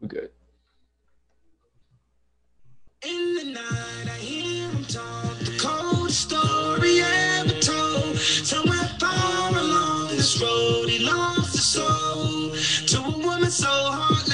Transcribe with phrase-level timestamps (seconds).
[0.00, 0.30] We're good.
[3.06, 8.16] In the night, I hear him talk the coldest story ever told.
[8.18, 12.50] Somewhere far along this road, he lost his soul
[12.86, 14.30] to a woman so heartless.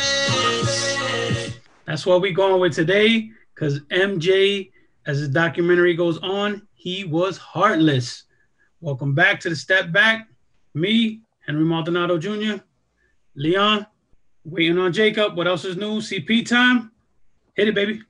[1.85, 3.31] That's what we're going with today.
[3.55, 4.71] Because MJ,
[5.07, 8.25] as the documentary goes on, he was heartless.
[8.81, 10.29] Welcome back to the Step Back.
[10.75, 12.63] Me, Henry Maldonado Jr.,
[13.35, 13.87] Leon,
[14.47, 15.37] waiting on Jacob.
[15.37, 16.01] What else is new?
[16.01, 16.93] CP time.
[17.55, 18.01] Hit it, baby.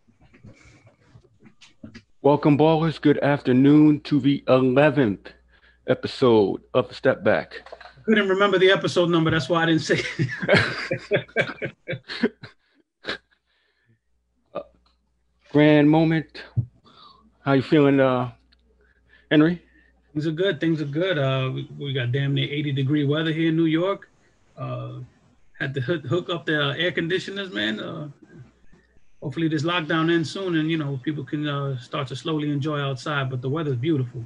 [2.21, 3.01] Welcome, ballers.
[3.01, 5.29] Good afternoon to the 11th
[5.87, 7.63] episode of Step Back.
[8.05, 9.31] Couldn't remember the episode number.
[9.31, 10.03] That's why I didn't say.
[10.19, 11.73] it.
[15.53, 16.43] Grand moment.
[17.41, 18.33] How you feeling, uh,
[19.31, 19.63] Henry?
[20.13, 20.61] Things are good.
[20.61, 21.19] Things are good.
[21.19, 24.11] Uh, we, we got damn near 80 degree weather here in New York.
[24.57, 24.99] Uh,
[25.59, 27.81] had to hook, up the air conditioners, man.
[27.81, 28.09] Uh,
[29.23, 32.79] hopefully this lockdown ends soon, and you know people can uh, start to slowly enjoy
[32.79, 33.31] outside.
[33.31, 34.23] But the weather's beautiful.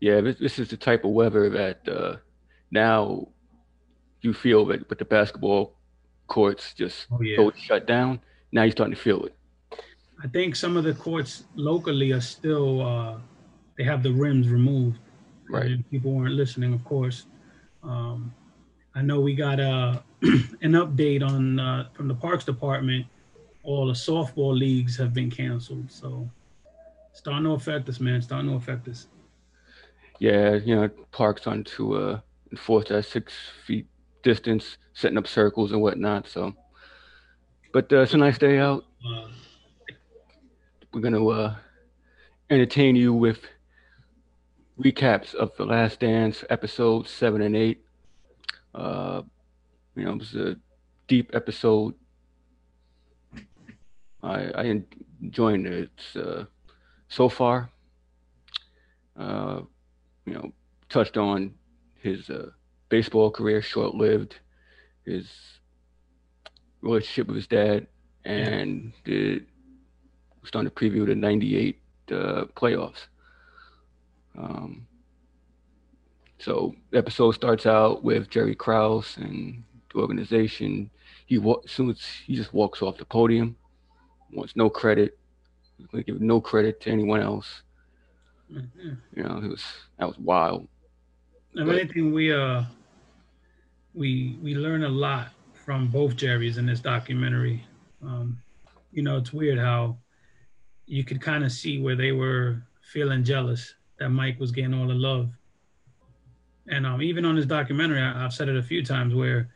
[0.00, 2.16] Yeah, this, this is the type of weather that uh,
[2.70, 3.28] now
[4.20, 5.74] you feel that with the basketball
[6.26, 7.48] courts just Oh, yeah.
[7.56, 8.20] shut down.
[8.52, 9.34] Now you're starting to feel it.
[10.22, 13.18] I think some of the courts locally are still uh,
[13.76, 14.98] they have the rims removed.
[15.50, 15.78] Right.
[15.90, 17.26] People weren't listening, of course.
[17.82, 18.32] Um,
[18.94, 23.06] I know we got uh, an update on uh, from the Parks Department.
[23.64, 26.28] All the softball leagues have been canceled, so
[27.12, 28.22] starting to affect us, man.
[28.22, 29.06] Starting to affect us.
[30.20, 32.20] Yeah, you know, parks starting to uh,
[32.52, 33.32] enforce that six
[33.66, 33.86] feet
[34.22, 36.28] distance, setting up circles and whatnot.
[36.28, 36.54] So,
[37.72, 38.84] but uh, it's a nice day out.
[39.04, 39.28] Uh,
[40.92, 41.54] We're gonna uh,
[42.50, 43.40] entertain you with
[44.78, 47.83] recaps of the Last Dance episodes seven and eight.
[48.74, 49.22] Uh,
[49.94, 50.56] you know, it was a
[51.06, 51.94] deep episode.
[54.22, 54.80] I I
[55.22, 56.44] enjoyed it uh,
[57.08, 57.70] so far.
[59.16, 59.60] Uh,
[60.26, 60.52] you know,
[60.88, 61.54] touched on
[61.94, 62.50] his uh,
[62.88, 64.40] baseball career, short lived,
[65.04, 65.28] his
[66.82, 67.86] relationship with his dad,
[68.24, 69.42] and the
[70.44, 73.06] starting to preview the 98 uh, playoffs.
[74.36, 74.86] Um,
[76.44, 80.90] so the episode starts out with Jerry Krause and the organization.
[81.24, 83.56] He wa- soon as he just walks off the podium,
[84.30, 85.18] wants no credit,
[85.78, 87.62] he's gonna give no credit to anyone else.
[88.52, 88.98] mhm.
[89.16, 89.64] You know, it was
[89.98, 90.68] that was wild.
[91.54, 92.64] If anything, we uh
[93.94, 97.64] we we learn a lot from both Jerrys in this documentary.
[98.02, 98.38] Um,
[98.92, 99.96] you know, it's weird how
[100.84, 104.86] you could kind of see where they were feeling jealous that Mike was getting all
[104.86, 105.30] the love.
[106.68, 109.50] And um, even on this documentary, I, I've said it a few times where,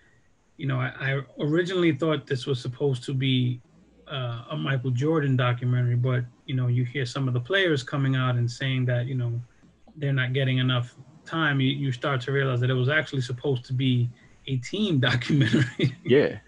[0.57, 3.61] you know, I, I originally thought this was supposed to be
[4.11, 8.17] uh, a Michael Jordan documentary, but you know, you hear some of the players coming
[8.17, 9.41] out and saying that you know
[9.97, 10.95] they're not getting enough
[11.27, 11.61] time.
[11.61, 14.09] You, you start to realize that it was actually supposed to be
[14.47, 15.97] a team documentary.
[16.05, 16.39] Yeah,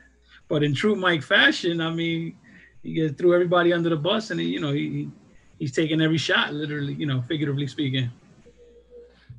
[0.48, 2.36] but in true Mike fashion, I mean,
[2.82, 5.10] he gets threw everybody under the bus, and he, you know he-
[5.58, 8.10] he's taking every shot, literally, you know, figuratively speaking.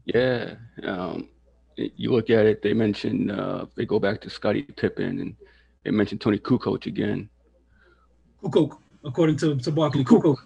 [0.05, 0.55] Yeah.
[0.83, 1.29] Um,
[1.77, 2.61] it- you look at it.
[2.61, 5.35] They mentioned uh, they go back to Scottie Pippen and
[5.83, 7.29] they mentioned Toni Kukoc again.
[8.43, 10.37] Kukoc, according to to Barkley, Kukoc.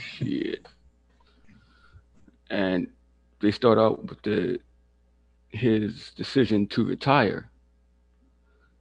[0.00, 0.66] Shit.
[2.50, 2.88] And
[3.40, 4.60] they start out with the
[5.48, 7.50] his decision to retire.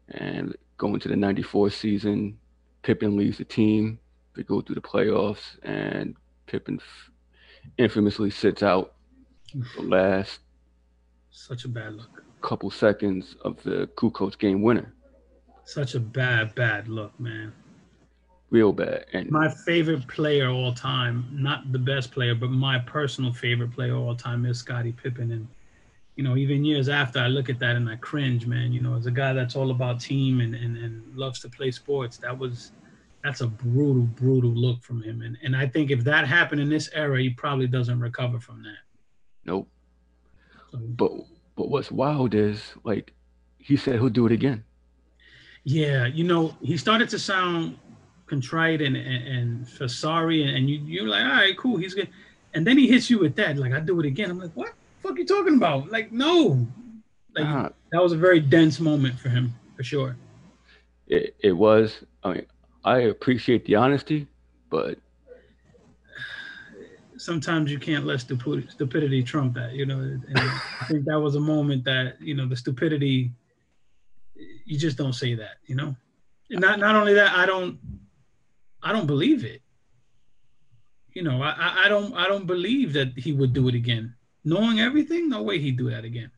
[0.10, 2.38] And going to the 94 season,
[2.84, 3.98] Pippen leaves the team.
[4.36, 6.16] They go through the playoffs, and
[6.46, 7.12] Pippen f-
[7.80, 8.94] infamously sits out
[9.56, 10.40] the last
[11.32, 12.24] Such a bad look.
[12.42, 14.94] couple seconds of the Kukoc game winner.
[15.66, 17.54] Such a bad, bad look, man.
[18.52, 19.06] Real bad.
[19.14, 23.72] And My favorite player of all time, not the best player, but my personal favorite
[23.72, 25.32] player of all time is Scottie Pippen.
[25.32, 25.48] And,
[26.16, 28.72] you know, even years after, I look at that and I cringe, man.
[28.72, 31.72] You know, as a guy that's all about team and, and, and loves to play
[31.72, 32.72] sports, that was,
[33.24, 35.22] that's a brutal, brutal look from him.
[35.24, 38.62] And, and I think if that happened in this era, he probably doesn't recover from
[38.64, 38.78] that.
[39.46, 39.68] Nope.
[40.74, 40.94] Mm-hmm.
[40.94, 41.12] But
[41.56, 43.14] but what's wild is like
[43.58, 44.64] he said he'll do it again.
[45.64, 47.78] Yeah, you know, he started to sound
[48.28, 52.09] contrite and and, and for sorry, and, you you're like, all right, cool, he's good.
[52.53, 54.30] And then he hits you with that, like I do it again.
[54.32, 55.91] I'm like, what the fuck you talking about?
[55.91, 56.68] Like, no.
[57.36, 60.16] Like Nah, that was a very dense moment for him, for sure.
[61.08, 62.03] it, it was.
[62.24, 62.46] I mean,
[62.84, 64.28] I appreciate the honesty,
[64.70, 64.98] but
[67.26, 69.98] Sometimes you can't let stupidity, stupidity trump that, you know.
[69.98, 73.32] And I think that was a moment that, you know, the stupidity,
[74.64, 75.96] you just don't say that, you know.
[76.52, 77.80] not not only that, I don't
[78.84, 79.64] I don't believe it.
[81.14, 84.14] You know, I I don't I don't believe that he would do it again.
[84.44, 86.30] Knowing everything, no way he'd do that again.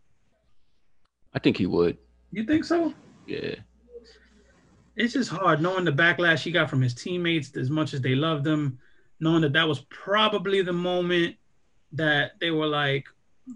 [1.34, 1.98] I think he would.
[2.31, 2.94] You think so?
[3.25, 3.56] Yeah.
[4.95, 8.16] It's just hard knowing the backlash he got from his teammates as much as they
[8.16, 8.80] loved him,
[9.19, 11.35] knowing that that was probably the moment
[11.93, 13.05] that they were like,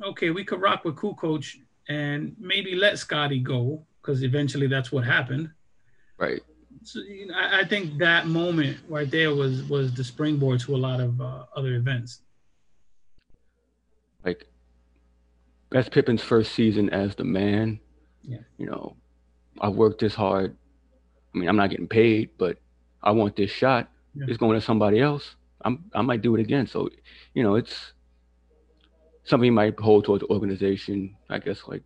[0.04, 1.58] okay, we could rock with Kukoc
[1.90, 5.50] and maybe let Scottie go because eventually that's what happened.
[6.18, 6.42] Right.
[6.84, 10.76] So you know, I, I think that moment right there was was the springboard to
[10.76, 12.22] a lot of uh, other events.
[14.26, 14.48] Like
[15.70, 17.80] that's Pippen's first season as the man.
[18.24, 18.40] Yeah.
[18.58, 18.96] You know,
[19.60, 20.56] I've worked this hard.
[21.34, 22.58] I mean, I'm not getting paid, but
[23.02, 23.90] I want this shot.
[24.14, 24.26] Yeah.
[24.28, 25.36] It's going to somebody else.
[25.66, 26.68] I'm I might do it again.
[26.68, 26.90] So,
[27.34, 27.94] you know, it's
[29.24, 31.84] something you might hold towards the organization, I guess, like,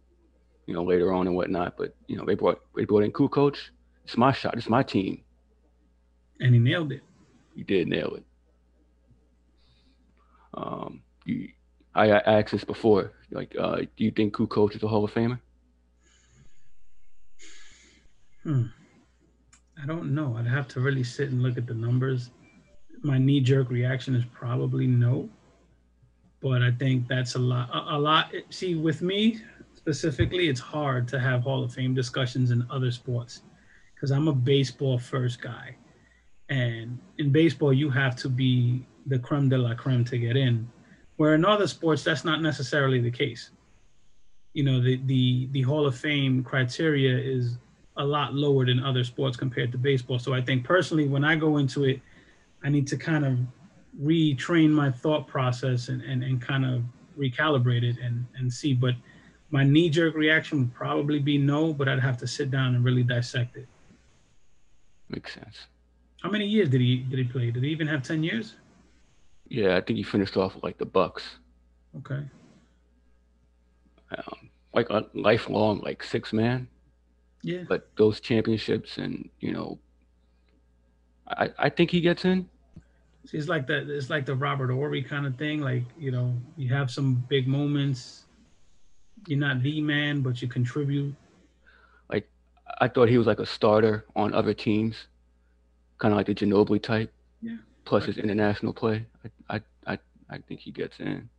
[0.66, 1.77] you know, later on and whatnot.
[1.77, 3.57] But you know, they brought they brought in Kukoc.
[4.04, 4.56] It's my shot.
[4.57, 5.24] It's my team.
[6.39, 7.01] And he nailed it.
[7.56, 8.25] He did nail it.
[10.54, 11.50] Um, you,
[11.94, 13.13] I, I asked this before.
[13.31, 15.39] Like, uh, do you think Kukoc is a Hall of Famer?
[18.44, 18.66] Hmm.
[19.81, 20.36] I don't know.
[20.38, 22.30] I'd have to really sit and look at the numbers.
[23.06, 25.30] My knee jerk reaction is probably no,
[26.42, 27.69] but I think that's a lot.
[27.72, 28.34] A, a lot.
[28.50, 29.42] See, with me
[29.75, 33.44] specifically, it's hard to have Hall of Fame discussions in other sports
[33.94, 35.75] because I'm a baseball first guy,
[36.50, 40.68] and in baseball you have to be the creme de la creme to get in.
[41.18, 43.51] Where in other sports, that's not necessarily the case.
[44.54, 47.60] You know, the the the Hall of Fame criteria is
[47.98, 50.18] a lot lower than other sports compared to baseball.
[50.18, 52.01] So I think personally, when I go into it,
[52.66, 53.38] I need to kind of
[54.02, 56.82] retrain my thought process and, and, and kind of
[57.18, 58.74] recalibrate it and, and see.
[58.74, 58.96] But
[59.52, 62.84] my knee jerk reaction would probably be no, but I'd have to sit down and
[62.84, 63.68] really dissect it.
[65.10, 65.68] Makes sense.
[66.24, 67.52] How many years did he did he play?
[67.52, 68.56] Did he even have ten years?
[69.48, 71.24] Yeah, I think he finished off with like the Bucks.
[71.98, 72.24] Okay.
[74.18, 76.68] Um, like a lifelong, like six man.
[77.44, 77.64] Yeah.
[77.70, 79.78] But those championships and you know,
[81.28, 82.50] I I think he gets in.
[83.33, 83.89] It's like that.
[83.89, 85.62] It's like the Robert Horry kind of thing.
[85.62, 88.24] Like you know, you have some big moments.
[89.27, 91.16] You're not the man, but you contribute.
[92.10, 92.30] Like
[92.80, 95.07] I thought he was like a starter on other teams,
[95.98, 97.12] kind of like the Ginobili type.
[97.42, 97.57] Yeah.
[97.86, 99.06] Plus his international play,
[99.50, 99.62] I I
[99.94, 100.00] I,
[100.30, 101.30] I think he gets in.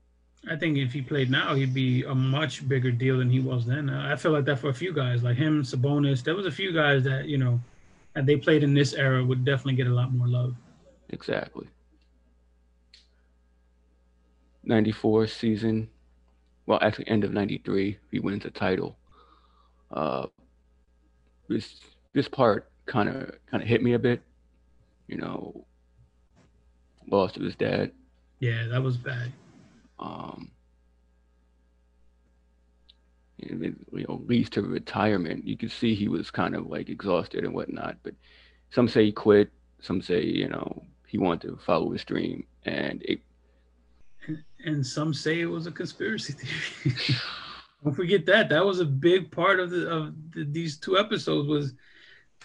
[0.48, 3.66] I think if he played now, he'd be a much bigger deal than he was
[3.66, 3.90] then.
[3.90, 6.22] Uh, I feel like that for a few guys, like him, Sabonis.
[6.22, 7.60] There was a few guys that you know,
[8.14, 10.54] had they played in this era, would definitely get a lot more love.
[11.08, 11.68] Exactly.
[14.66, 15.88] 94 season,
[16.66, 18.96] well, actually, end of 93, he wins a title.
[19.90, 20.26] Uh,
[21.48, 21.80] this
[22.12, 24.20] this part kind of kind of hit me a bit,
[25.06, 25.64] you know.
[27.08, 27.92] Lost of his dad.
[28.40, 29.32] Yeah, that was bad.
[30.00, 30.50] Um,
[33.38, 35.46] it, you know, leads to retirement.
[35.46, 37.98] You can see he was kind of like exhausted and whatnot.
[38.02, 38.14] But
[38.70, 39.50] some say he quit.
[39.80, 43.20] Some say you know he wanted to follow his dream, and it
[44.64, 47.18] And, some say it was a conspiracy theory.
[47.84, 48.48] Don't forget that.
[48.48, 51.74] That was a big part of the of the, these two episodes was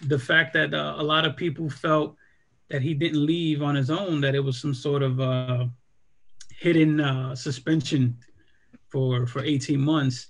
[0.02, 2.16] the fact that uh, a lot of people felt
[2.68, 4.20] that he didn't leave on his own.
[4.20, 5.66] That it was some sort of uh,
[6.50, 8.16] hidden uh, suspension
[8.88, 10.28] for for 18 months.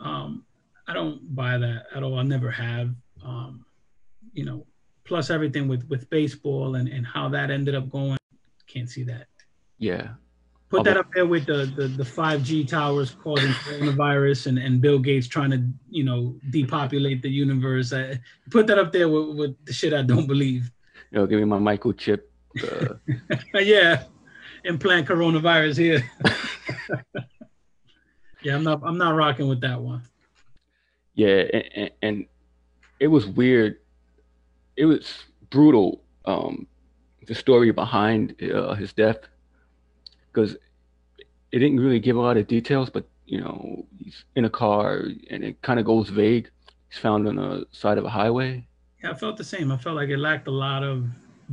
[0.00, 0.44] Um,
[0.88, 2.18] I don't buy that at all.
[2.18, 2.90] I never have.
[3.24, 3.64] Um,
[4.32, 4.66] you know,
[5.04, 8.18] plus everything with with baseball and and how that ended up going.
[8.66, 9.26] Can't see that.
[9.78, 10.14] yeah
[10.72, 14.98] Put that up there with the the, the 5G towers causing coronavirus and, and Bill
[14.98, 17.92] Gates trying to, you know, depopulate the universe.
[17.92, 18.18] I,
[18.50, 20.70] put that up there with, with the shit I don't believe.
[21.10, 22.20] you know give me my microchip.
[22.56, 22.94] Uh,
[23.60, 24.04] yeah,
[24.64, 26.10] implant coronavirus here.
[28.42, 30.02] yeah, I'm not I'm not rocking with that one.
[31.12, 32.26] yeah, and, and, and
[32.98, 33.76] it was weird.
[34.78, 36.02] It was brutal.
[36.24, 36.66] Um,
[37.26, 39.18] the story behind uh, his death,
[40.32, 40.54] because
[41.52, 42.90] it didn't really give a lot of details.
[42.90, 46.50] But you know, he's in a car, and it kind of goes vague.
[46.88, 48.66] He's found on the side of a highway.
[49.02, 49.72] Yeah, I felt the same.
[49.72, 51.06] I felt like it lacked a lot of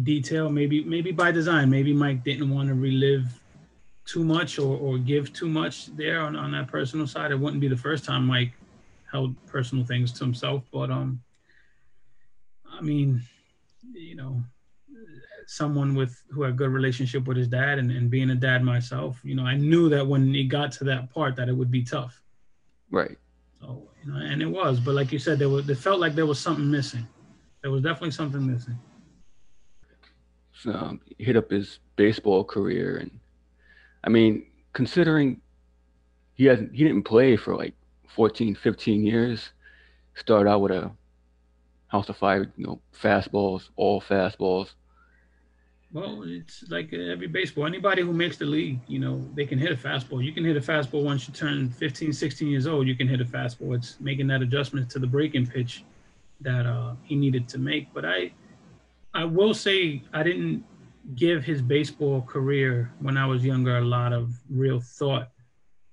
[0.03, 0.49] detail.
[0.49, 1.69] Maybe maybe by design.
[1.69, 3.27] Maybe Mike didn't want to relive
[4.05, 7.31] too much or, or give too much there on, on that personal side.
[7.31, 8.53] It wouldn't be the first time Mike
[9.11, 10.63] held personal things to himself.
[10.71, 11.21] But um
[12.71, 13.21] I mean,
[13.93, 14.41] you know,
[15.49, 18.63] someone with who had a good relationship with his dad and, and being a dad
[18.63, 21.71] myself, you know, I knew that when it got to that part that it would
[21.71, 22.21] be tough.
[22.91, 23.17] Right.
[23.59, 26.13] So, you know, and it was, but like you said, there was it felt like
[26.13, 27.07] there was something missing.
[27.63, 28.77] There was definitely something missing.
[30.71, 33.19] um, hit up his baseball career, and
[34.03, 35.41] I mean, considering
[36.35, 37.73] he hasn't, he didn't play for like
[38.07, 39.49] 14, 15 years.
[40.13, 40.91] Started out with a
[41.87, 44.73] house of fire, you know, fastballs, all fastballs.
[45.91, 47.65] Well, it's like every baseball.
[47.65, 50.23] Anybody who makes the league, you know, they can hit a fastball.
[50.23, 52.87] You can hit a fastball once you turn 15, 16 years old.
[52.87, 53.75] You can hit a fastball.
[53.75, 55.83] It's making that adjustment to the breaking pitch
[56.41, 57.91] that uh, he needed to make.
[57.91, 58.31] But I,
[59.15, 60.63] I will say I didn't
[61.15, 65.29] give his baseball career when I was younger a lot of real thought.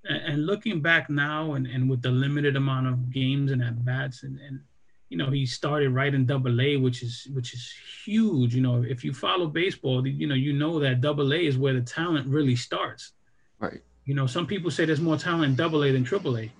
[0.09, 4.23] And, looking back now, and, and with the limited amount of games and at bats,
[4.23, 4.61] and, and
[5.09, 7.73] you know he started right in double a which is which is
[8.05, 8.53] huge.
[8.55, 11.73] You know if you follow baseball you know you know that double a is where
[11.73, 13.13] the talent really starts.
[13.59, 13.81] Right.
[14.05, 16.51] you know some people say there's more talent in double a than triple a.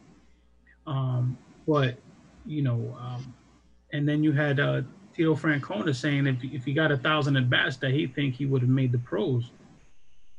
[0.85, 1.37] Um
[1.67, 1.97] but
[2.45, 3.33] you know um
[3.91, 4.81] and then you had uh
[5.13, 8.45] Tito Francona saying if, if he got a thousand at bats that he think he
[8.45, 9.49] would have made the pros.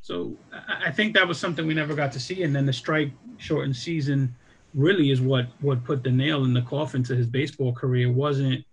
[0.00, 2.45] So I, I think that was something we never got to see.
[2.45, 4.35] And then the strike shortened season
[4.75, 8.65] really is what what put the nail in the coffin to his baseball career wasn't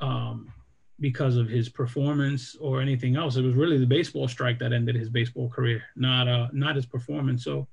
[0.00, 0.52] um,
[1.00, 3.36] because of his performance or anything else.
[3.36, 6.86] It was really the baseball strike that ended his baseball career, not uh not his
[6.86, 7.44] performance.
[7.44, 7.66] So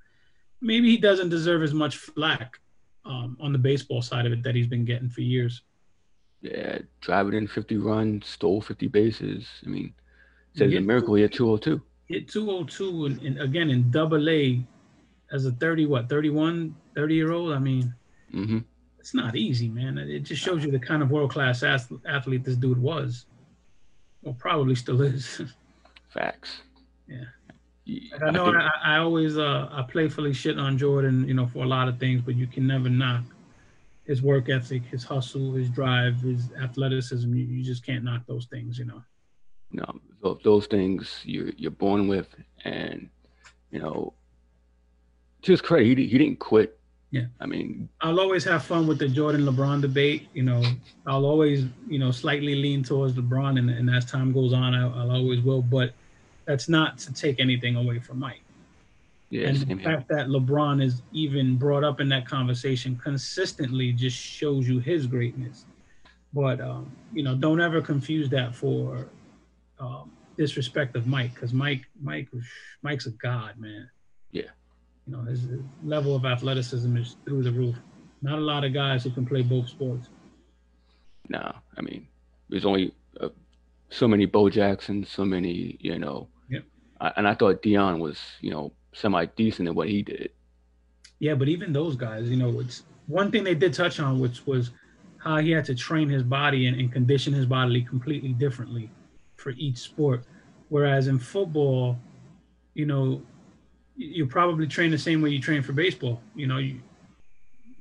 [0.61, 2.59] maybe he doesn't deserve as much flack
[3.05, 5.61] um, on the baseball side of it that he's been getting for years.
[6.41, 9.47] Yeah, driving in 50 runs, stole 50 bases.
[9.65, 9.93] I mean,
[10.55, 10.79] says Yeah.
[10.79, 11.81] a miracle he had 202.
[12.07, 14.63] Hit 202 and, and again in double A
[15.31, 17.53] as a 30 what 31 30 year old.
[17.53, 17.93] I mean,
[18.31, 18.59] hmm
[18.99, 19.99] it's not easy, man.
[19.99, 23.27] It just shows you the kind of world class athlete this dude was,
[24.23, 25.41] or probably still is.
[26.09, 26.63] Facts.
[27.07, 27.25] Yeah.
[27.85, 31.63] Like, I know I, I always uh, I playfully shit on Jordan, you know, for
[31.63, 33.21] a lot of things, but you can never knock
[34.05, 37.31] his work ethic, his hustle, his drive, his athleticism.
[37.31, 39.03] You, you just can't knock those things, you know.
[39.71, 39.99] no,
[40.43, 43.07] those things you're you're born with, and
[43.69, 44.13] you know,
[45.45, 46.77] to his credit, he, he didn't quit.
[47.11, 47.27] Yeah.
[47.39, 50.27] I mean, I'll always have fun with the Jordan LeBron debate.
[50.33, 50.61] You know,
[51.05, 54.83] I'll always, you know, slightly lean towards LeBron, and, and as time goes on, I,
[54.83, 55.61] I'll always will.
[55.61, 55.93] But
[56.45, 58.41] that's not to take anything away from Mike.
[59.29, 59.77] yeah, and the here.
[59.77, 65.07] fact that LeBron is even brought up in that conversation consistently just shows you his
[65.07, 65.65] greatness.
[66.33, 69.07] But um, you know, don't ever confuse that for
[69.79, 72.27] um, disrespect of Mike, because Mike, Mike,
[72.81, 73.89] Mike's a god, man.
[74.31, 74.49] Yeah.
[75.07, 75.47] You know, his
[75.83, 77.75] level of athleticism is through the roof.
[78.21, 80.09] Not a lot of guys who can play both sports.
[81.29, 82.07] No, I mean,
[82.49, 83.29] there's only uh,
[83.89, 86.27] so many Bo Jacksons, so many, you know.
[86.49, 86.63] Yep.
[87.01, 90.31] I, and I thought Deion was, you know, semi decent at what he did.
[91.19, 94.45] Yeah, but even those guys, you know, it's one thing they did touch on, which
[94.45, 94.71] was
[95.17, 98.91] how he had to train his body and, and condition his body completely differently
[99.37, 100.23] for each sport.
[100.69, 101.97] Whereas in football,
[102.73, 103.21] you know,
[103.95, 106.21] you probably train the same way you train for baseball.
[106.35, 106.79] You know, you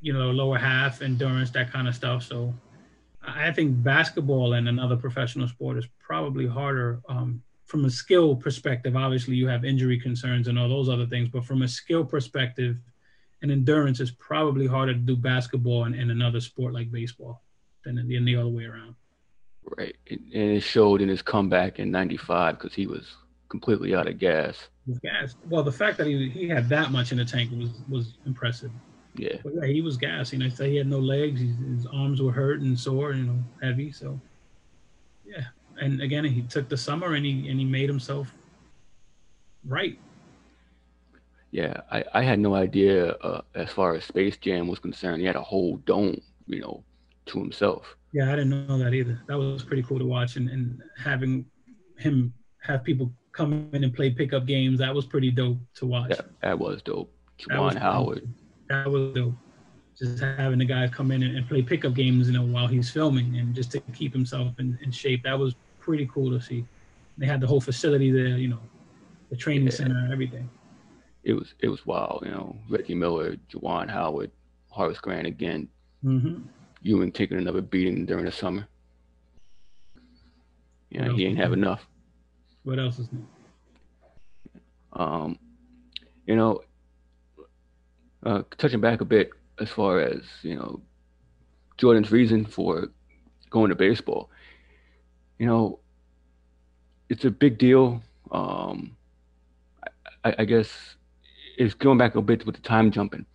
[0.04, 2.22] you know, lower half, endurance, that kind of stuff.
[2.22, 2.52] So
[3.26, 8.96] I think basketball and another professional sport is probably harder um, from a skill perspective.
[8.96, 12.76] Obviously, you have injury concerns and all those other things, but from a skill perspective,
[13.40, 17.42] and endurance is probably harder to do basketball and in another sport like baseball
[17.84, 18.94] than in the, other way around.
[19.78, 19.96] Right.
[20.10, 23.14] And and it showed in his comeback in 95 because he was
[23.48, 24.68] completely out of gas.
[25.02, 25.36] Gas.
[25.48, 28.70] Well, the fact that he, he had that much in the tank was was impressive.
[29.14, 29.36] Yeah.
[29.42, 30.32] But yeah, he was gas.
[30.32, 31.40] You know, so he had no legs.
[31.40, 33.12] His, his arms were hurt and sore.
[33.12, 33.92] You know, heavy.
[33.92, 34.20] So
[35.24, 35.44] yeah.
[35.80, 38.32] And again, he took the summer and he and he made himself
[39.66, 39.98] right.
[41.50, 41.80] Yeah.
[41.90, 45.20] I, I had no idea uh, as far as Space Jam was concerned.
[45.20, 46.84] He had a whole dome, you know,
[47.26, 47.96] to himself.
[48.12, 49.20] Yeah, I didn't know that either.
[49.26, 51.44] That was pretty cool to watch, and, and having
[51.98, 52.32] him
[52.62, 54.78] have people come in and play pickup games.
[54.78, 56.10] That was pretty dope to watch.
[56.10, 57.12] That, that was dope.
[57.38, 58.32] Juwan Howard.
[58.68, 59.34] That was dope.
[59.98, 62.90] Just having the guy come in and, and play pickup games, you know, while he's
[62.90, 65.22] filming, and just to keep himself in, in shape.
[65.24, 66.64] That was pretty cool to see.
[67.18, 68.60] They had the whole facility there, you know,
[69.30, 69.74] the training Yeah.
[69.74, 70.48] center, everything.
[71.22, 72.56] It was it was wild, you know.
[72.68, 74.30] Reggie Miller, Juwan Howard,
[74.68, 75.68] Horace Grant again.
[76.02, 76.38] hmm
[76.82, 78.66] Ewing taking another beating during the summer.
[80.90, 81.86] Yeah, What he else ain't have enough.
[82.64, 83.26] What else is new?
[84.94, 85.38] Um,
[86.26, 86.62] you know,
[88.24, 89.30] uh, touching back a bit
[89.60, 90.80] as far as you know,
[91.76, 92.88] Jordan's reason for
[93.50, 94.30] going to baseball.
[95.38, 95.80] You know,
[97.10, 98.02] it's a big deal.
[98.30, 98.96] Um,
[100.24, 100.70] I, I guess
[101.58, 103.26] it's going back a bit with the time jumping.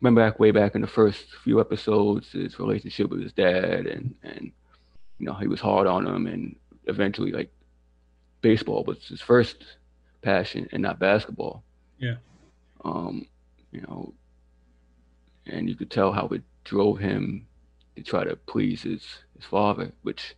[0.00, 4.14] remember back way back in the first few episodes, his relationship with his dad, and
[4.22, 4.52] and
[5.18, 6.54] you know he was hard on him, and
[6.90, 7.50] eventually like
[8.42, 9.56] baseball was his first
[10.22, 11.62] passion and not basketball.
[11.98, 12.16] Yeah.
[12.84, 13.26] Um,
[13.72, 14.14] you know,
[15.46, 17.46] and you could tell how it drove him
[17.96, 19.02] to try to please his
[19.36, 20.34] his father, which,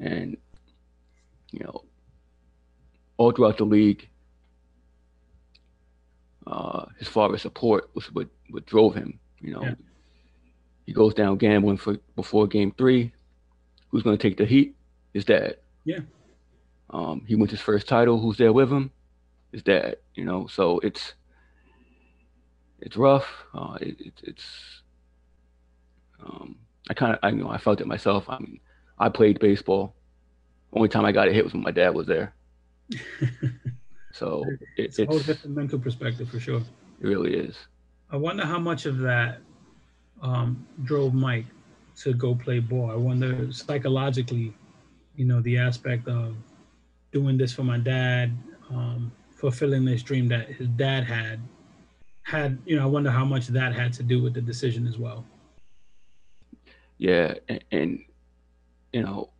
[0.00, 0.36] and
[1.52, 1.84] you know,
[3.16, 4.08] all throughout the league,
[6.46, 9.18] uh, his father's support was what what drove him.
[9.40, 9.74] You know, Yeah.
[10.86, 13.12] he goes down gambling for before game three.
[13.90, 14.74] Who's going to take the heat?
[15.18, 15.56] His dad.
[15.84, 15.98] Yeah.
[16.90, 18.20] Um, he wins his first title.
[18.20, 18.92] Who's there with him?
[19.50, 19.96] His dad.
[20.14, 21.14] You know, so it's
[22.78, 23.26] it's rough.
[23.52, 24.46] Uh, it, it, it's
[26.24, 26.54] um,
[26.88, 28.26] I kind of I you know I felt it myself.
[28.28, 28.60] I mean,
[28.96, 29.96] I played baseball.
[30.72, 32.32] Only time I got a hit was when my dad was there.
[34.12, 36.60] So it, it's a whole it's different mental perspective for sure.
[37.00, 37.56] It really is.
[38.10, 39.38] I wonder how much of that
[40.22, 41.44] um, drove Mike
[41.98, 42.90] to go play ball.
[42.90, 44.54] I wonder psychologically,
[45.18, 46.36] you know, the aspect of
[47.12, 48.32] doing this for my dad,
[48.70, 51.40] um, fulfilling this dream that his dad had,
[52.22, 54.96] had, you know, I wonder how much that had to do with the decision as
[54.96, 55.24] well.
[56.98, 57.98] Yeah, and, and
[58.92, 59.30] you know,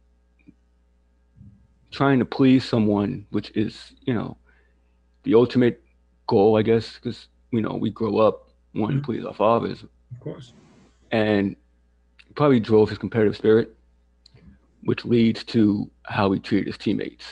[1.93, 4.37] trying to please someone, which is you know,
[5.23, 5.83] the ultimate
[6.27, 9.03] goal, I guess, because you know we grow up wanting Mhm.
[9.03, 10.53] to please our fathers, Of course.
[11.13, 11.55] and
[12.35, 13.77] probably drove his competitive spirit,
[14.85, 17.25] which leads to how he treated his teammates.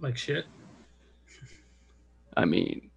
[0.00, 0.44] Like shit.
[2.36, 2.90] I mean,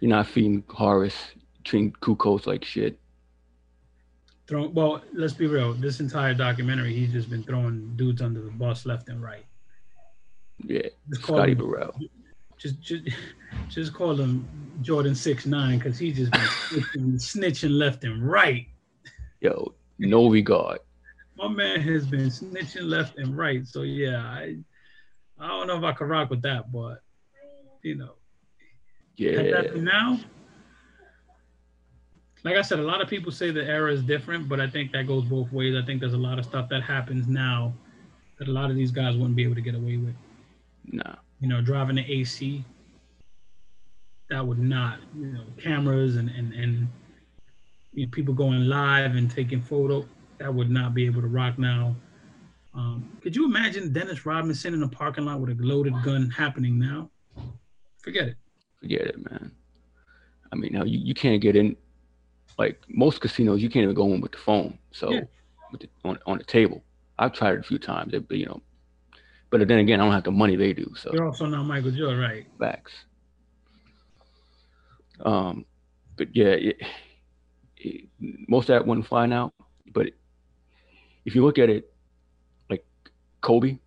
[0.00, 1.32] you're not feeding Horace,
[1.64, 2.98] treating Kukoc like shit.
[4.48, 5.72] Throwing, well, let's be real.
[5.74, 9.44] This entire documentary, he's just been throwing dudes under the bus left and right.
[10.64, 11.94] Yeah, Just Scotty Burrell.
[12.58, 13.04] just just
[13.68, 14.46] just call him
[14.80, 18.66] Jordan six nine because he's just been snitching, snitching left and right.
[19.40, 20.78] Yo, no regard.
[21.36, 23.66] My man has been snitching left and right.
[23.66, 24.56] So yeah, I
[25.38, 27.02] I don't know if I could rock with that, but
[27.82, 28.12] you know,
[29.16, 30.20] Yeah, now,
[32.44, 34.92] like I said, a lot of people say the era is different, but I think
[34.92, 35.74] that goes both ways.
[35.76, 37.72] I think there's a lot of stuff that happens now
[38.38, 40.14] that a lot of these guys wouldn't be able to get away with.
[40.84, 41.16] No.
[41.40, 42.64] you know, driving the AC,
[44.30, 46.88] that would not, you know, cameras and and and
[47.92, 50.06] you know, people going live and taking photo,
[50.42, 51.94] that would not be able to rock now.
[52.74, 56.78] Um, could you imagine Dennis Robinson in a parking lot with a loaded gun happening
[56.78, 57.10] now?
[57.98, 58.36] Forget it.
[58.80, 59.52] Forget it, man.
[60.52, 61.76] I mean, now you, you can't get in.
[62.58, 64.78] Like most casinos, you can't even go in with the phone.
[64.90, 65.20] So Yeah.
[65.70, 66.82] with the, on on the table,
[67.18, 68.12] I've tried it a few times.
[68.12, 68.60] It, you know,
[69.50, 70.92] but then again, I don't have the money they do.
[70.96, 72.46] So You're also not Michael Jordan, right?
[72.58, 72.92] Facts.
[75.24, 75.64] Um,
[76.16, 76.76] but yeah, it,
[77.78, 79.52] it, most of that wouldn't fly now.
[79.92, 80.10] But
[81.24, 81.92] if you look at it,
[82.70, 82.84] like
[83.40, 83.78] Kobe,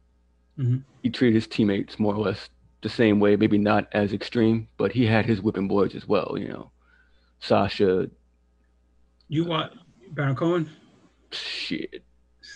[0.57, 0.83] Mhm.
[1.03, 2.49] he treated his teammates more or less
[2.81, 6.35] the same way, maybe not as extreme, but he had his whipping boys as well.
[6.37, 6.71] You know,
[7.39, 8.09] Sasha,
[9.27, 9.73] You what,
[10.11, 10.69] Baron Cohen?
[11.31, 12.03] shit,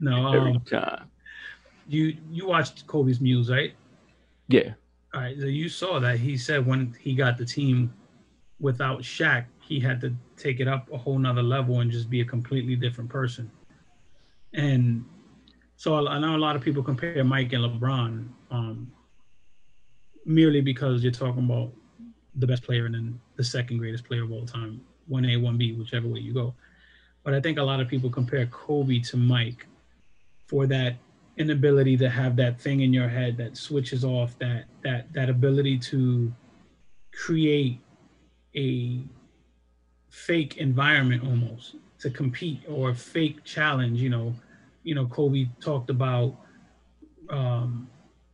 [0.00, 1.10] no, every um, time.
[1.86, 3.74] you you watched Kobe's Muse, right?
[4.48, 4.74] Yeah,
[5.14, 7.92] All right, so you saw that he said when he got the team
[8.60, 12.20] without Shaq, he had to take it up a whole nother level and just be
[12.20, 13.50] a completely different person.
[14.54, 15.04] And
[15.76, 18.92] so I know a lot of people compare Mike and LeBron um,
[20.24, 21.72] merely because you're talking about
[22.36, 25.58] the best player and then the second greatest player of all time, one A, one
[25.58, 26.54] B, whichever way you go.
[27.24, 29.66] But I think a lot of people compare Kobe to Mike
[30.46, 30.96] for that
[31.38, 35.76] inability to have that thing in your head that switches off that that that ability
[35.78, 36.32] to
[37.12, 37.80] create
[38.54, 39.02] a
[40.16, 44.34] fake environment almost to compete or a fake challenge you know
[44.82, 46.34] you know kobe talked about
[47.30, 47.88] um,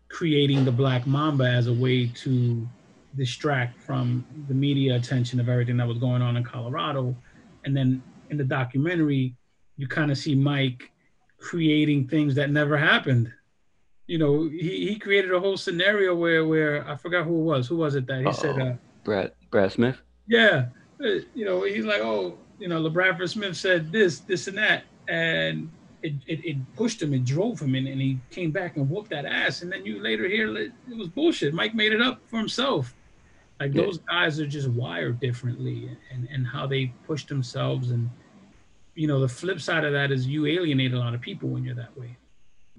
[0.09, 2.67] creating the black mamba as a way to
[3.17, 7.15] distract from the media attention of everything that was going on in colorado
[7.65, 9.35] and then in the documentary
[9.77, 10.93] you kind of see mike
[11.43, 13.31] creating things that never happened.
[14.07, 17.67] You know, he, he created a whole scenario where where I forgot who it was.
[17.67, 18.69] Who was it that he said, Uh-oh.
[18.71, 20.01] uh, Brad Brad Smith.
[20.27, 20.67] yeah,
[21.01, 25.71] you know, he's like, oh, you know, LaBradford Smith said this, this, and that, and
[26.03, 29.11] it, it, it pushed him, it drove him, and, and he came back and whooped
[29.11, 29.63] that ass.
[29.63, 31.55] And then you later hear it was bullshit.
[31.55, 32.95] Mike made it up for himself.
[33.61, 33.83] Like Yeah.
[33.83, 38.11] those guys are just wired differently, and and how they push themselves and
[38.95, 41.65] you know, the flip side of that is you alienate a lot of people when
[41.65, 42.17] you're that way.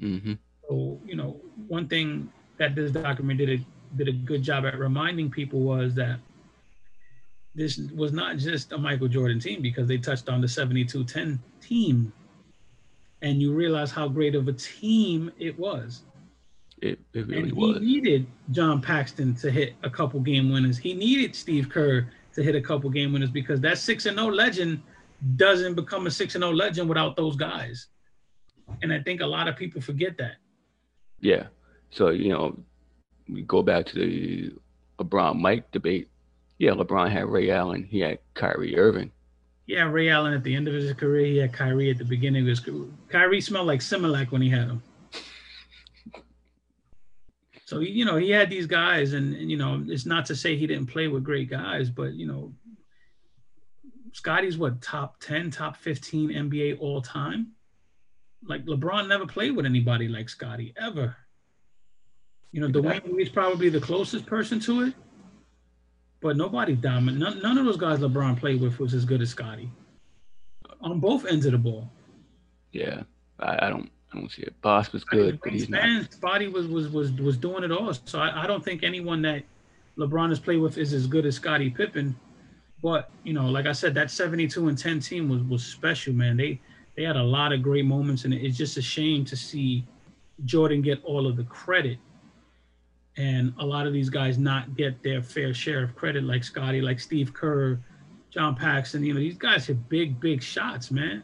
[0.02, 0.34] Mm-hmm.
[0.67, 3.65] So, you know, one thing that this document did a,
[3.97, 6.19] did a good job at reminding people was that
[7.56, 12.12] this was not just a Michael Jordan team because they touched on the 72-10 team.
[13.22, 16.04] And you realize how great of a team it was.
[16.82, 17.78] It, it really and was.
[17.78, 20.78] he needed John Paxson to hit a couple game winners.
[20.78, 24.32] He needed Steve Kerr to hit a couple game winners because that 6 and 0
[24.32, 24.82] legend
[25.38, 27.88] doesn't become a 6 and 0 legend without those guys.
[28.82, 30.36] And I think a lot of people forget that.
[31.22, 31.48] Yeah.
[31.92, 32.60] So, you know,
[33.30, 34.52] we go back to the
[35.00, 36.10] LeBron Mike debate.
[36.58, 39.12] Yeah, LeBron had Ray Allen, he had Kyrie Irving.
[39.66, 42.44] Yeah, Ray Allen at the end of his career, he had Kyrie at the beginning
[42.44, 42.88] of his career.
[43.10, 44.84] Kyrie smelled like Similac when he had him.
[47.66, 50.56] So you know he had these guys, and, and, you know it's not to say
[50.56, 52.54] he didn't play with great guys, but you know
[54.12, 57.54] Scottie's what top ten, top fifteen NBA all time.
[58.46, 61.16] Like LeBron never played with anybody like Scottie ever.
[62.52, 64.94] You know, Dwyane Wade's probably the closest person to it,
[66.24, 67.20] but nobody dominant.
[67.20, 69.70] None, none of those guys LeBron played with was as good as Scottie
[70.82, 71.92] on both ends of the ball.
[72.72, 73.04] Yeah,
[73.40, 74.60] I, I don't I don't see it.
[74.62, 76.20] Bosh was good, but he's not.
[76.22, 77.94] Body was was was was doing it all.
[78.06, 79.44] So I, I don't think anyone that
[79.98, 82.16] LeBron has played with is as good as Scottie Pippen.
[82.82, 86.38] But you know, like I said, that 72 and 10 team was was special, man.
[86.38, 86.62] They
[86.96, 89.86] they had a lot of great moments, and it's just a shame to see
[90.46, 91.98] Jordan get all of the credit,
[93.17, 96.82] and a lot of these guys not get their fair share of credit, like Scottie,
[96.82, 97.80] like Steve Kerr,
[98.32, 99.04] John Paxson.
[99.04, 101.23] You know, these guys hit big, big shots, man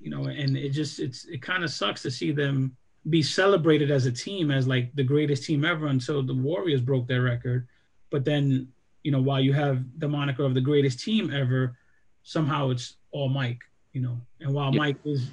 [0.00, 2.74] you know, and it just it's it kind of sucks to see them
[3.08, 7.06] be celebrated as a team as like the greatest team ever until the Warriors broke
[7.06, 7.68] their record.
[8.10, 8.68] But then,
[9.02, 11.76] you know, while you have the moniker of the greatest team ever,
[12.22, 13.60] somehow it's all Mike,
[13.92, 14.18] you know.
[14.40, 15.28] And while Mike was,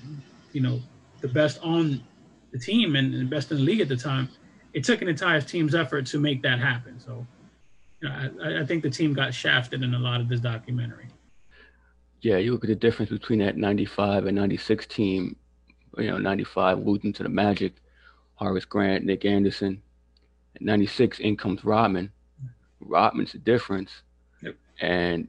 [0.53, 0.82] you know,
[1.21, 2.03] the best on
[2.51, 4.30] the team and, and best in the league at the time,
[4.73, 6.99] it took an entire team's effort to make that happen.
[6.99, 7.25] So,
[8.01, 11.08] you know, I, I think the team got shafted in a lot of this documentary
[12.21, 15.36] yeah, you look at the difference between that 95 and 96 team,
[15.97, 17.75] you know, 95 losing to the Magic,
[18.36, 19.82] Horace Grant, Nick Anderson.
[20.56, 22.12] At 96, in comes Rodman.
[22.80, 23.91] Rodman's the difference.
[24.41, 24.56] Yep.
[24.82, 25.27] And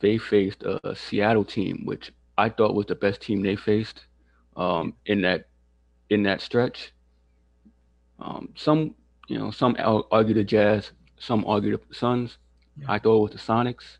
[0.00, 4.06] they faced a, a, Seattle team, which I thought was the best team they faced
[4.56, 5.48] um, in that
[6.10, 6.92] in that stretch.
[8.18, 8.94] Um, some,
[9.28, 9.76] you know, some
[10.10, 12.38] argue the Jazz, some argue the Suns.
[12.76, 12.86] Yeah.
[12.88, 13.98] I thought it was the Sonics.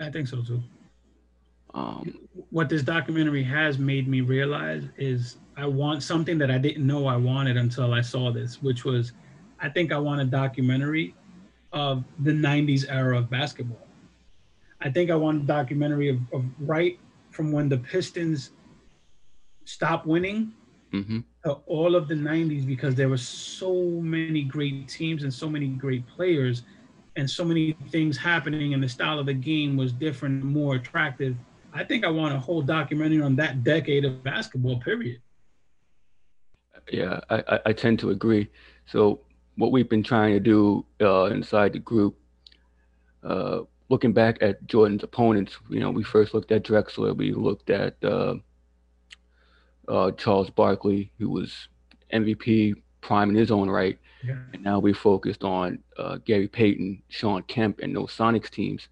[0.00, 0.62] I think so too.
[1.74, 6.86] Um, what this documentary has made me realize is I want something that I didn't
[6.86, 9.12] know I wanted until I saw this, which was
[9.60, 11.14] I think I want a documentary
[11.72, 13.86] of the 90s era of basketball.
[14.80, 16.98] I think I want a documentary of, of right
[17.30, 18.50] from when the Pistons
[19.64, 20.52] stopped winning
[20.92, 21.20] mm-hmm.
[21.48, 25.68] To all of the 90s because there were so many great teams and so many
[25.68, 26.62] great players
[27.16, 31.36] and so many things happening and the style of the game was different, more attractive
[31.72, 34.80] I think I want a whole documentary on that decade of basketball.
[34.80, 35.20] Period.
[36.90, 38.48] Yeah, I, I tend to agree.
[38.86, 39.20] So
[39.56, 42.16] what we've been trying to do uh, inside the group,
[43.22, 47.68] uh, looking back at Jordan's opponents, you know, we first looked at Drexler, we looked
[47.68, 48.34] at uh,
[49.88, 51.68] uh Charles Barkley, who was
[52.12, 54.36] MVP prime in his own right, yeah.
[54.52, 58.88] and now we focused on uh, Gary Payton, Shawn Kemp, and those Sonics teams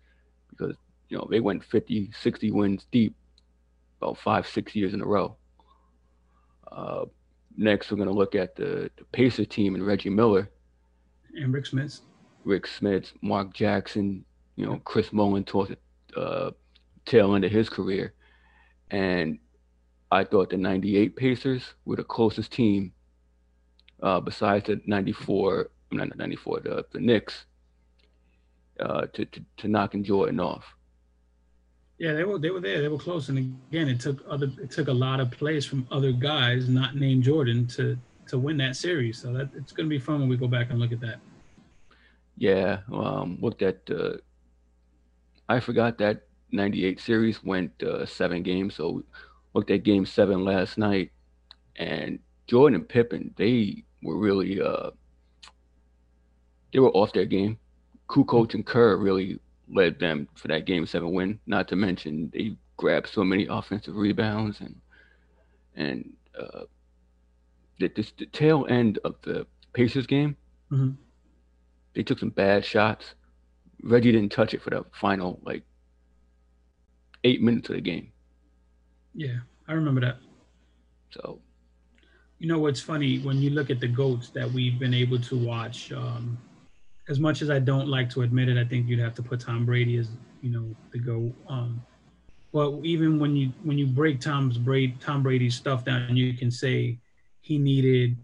[0.50, 0.76] because
[1.08, 3.14] you know, they went 50, 60 wins deep
[4.00, 5.36] about five, six years in a row.
[6.70, 7.04] Uh,
[7.56, 10.50] next, we're going to look at the, the Pacer team and Reggie Miller.
[11.34, 12.00] And Rick Smits.
[12.44, 14.24] Rick Smits, Mark Jackson,
[14.56, 15.72] you know, Chris Mullin towards
[16.14, 16.50] the uh,
[17.04, 18.14] tail end of his career.
[18.90, 19.38] And
[20.10, 22.92] I thought the 98 Pacers were the closest team
[24.02, 27.46] uh, besides the 94, not 94, the, the Knicks,
[28.80, 30.74] uh, to, to, to knocking Jordan off.
[31.98, 32.82] Yeah, they were they were there.
[32.82, 35.88] They were close, and again, it took other it took a lot of plays from
[35.90, 37.96] other guys not named Jordan to
[38.28, 39.18] to win that series.
[39.18, 41.20] So that it's going to be fun when we go back and look at that.
[42.36, 43.80] Yeah, um, looked at.
[43.90, 44.18] Uh,
[45.48, 48.74] I forgot that '98 series went uh, seven games.
[48.74, 49.02] So
[49.56, 51.10] looked at Game Seven last night,
[51.76, 54.90] and Jordan and Pippen they were really uh,
[56.72, 57.58] they were off their game.
[58.08, 61.40] Kukoc and Kerr really led them for that game seven win.
[61.46, 64.76] Not to mention they grabbed so many offensive rebounds and
[65.74, 66.64] and uh,
[67.78, 70.36] the, this, the tail end of the Pacers game,
[70.70, 70.92] mm-hmm.
[71.94, 73.14] they took some bad shots.
[73.82, 75.62] Reggie didn't touch it for the final like
[77.24, 78.12] eight minutes of the game.
[79.16, 80.18] Yeah, I remember that.
[81.10, 81.40] So,
[82.38, 85.38] you know what's funny when you look at the goats that we've been able to
[85.38, 85.90] watch.
[85.90, 86.36] Um,
[87.08, 89.40] as much as I don't like to admit it, I think you'd have to put
[89.40, 90.08] Tom Brady as
[90.42, 91.32] you know to go.
[91.48, 91.82] Um,
[92.52, 96.50] but even when you when you break Tom's Brady Tom Brady's stuff down, you can
[96.50, 96.98] say
[97.40, 98.18] he needed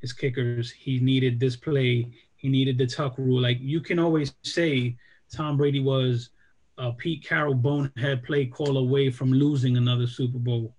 [0.00, 3.42] his kickers, he needed this play, he needed the tuck rule.
[3.42, 4.96] Like you can always say
[5.30, 6.30] Tom Brady was
[6.80, 10.74] a Pete Carroll bonehead play call away from losing another Super Bowl,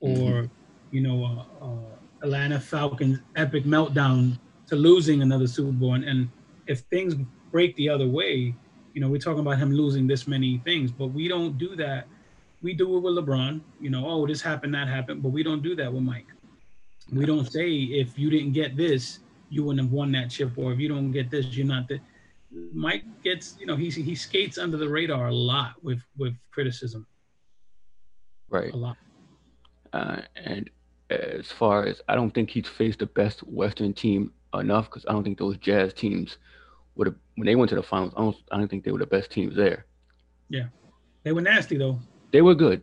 [0.00, 0.96] or mm-hmm.
[0.96, 5.94] you know, uh, uh, Atlanta Falcons epic meltdown to losing another Super Bowl.
[5.94, 6.28] And, and
[6.66, 7.14] if things
[7.50, 8.54] break the other way,
[8.92, 12.06] you know, we're talking about him losing this many things, but we don't do that.
[12.60, 15.62] We do it with LeBron, you know, oh, this happened, that happened, but we don't
[15.62, 16.26] do that with Mike.
[17.10, 20.72] We don't say if you didn't get this, you wouldn't have won that chip, or
[20.72, 22.00] if you don't get this, you're not the.
[22.50, 27.06] Mike gets, you know, he he skates under the radar a lot with with criticism.
[28.48, 28.72] Right.
[28.72, 28.96] A lot.
[29.92, 30.70] Uh, and
[31.10, 35.12] as far as I don't think he's faced the best Western team enough because I
[35.12, 36.38] don't think those Jazz teams
[36.94, 38.12] would have when they went to the finals.
[38.16, 39.86] I don't I don't think they were the best teams there.
[40.48, 40.64] Yeah,
[41.22, 41.98] they were nasty though.
[42.32, 42.82] They were good.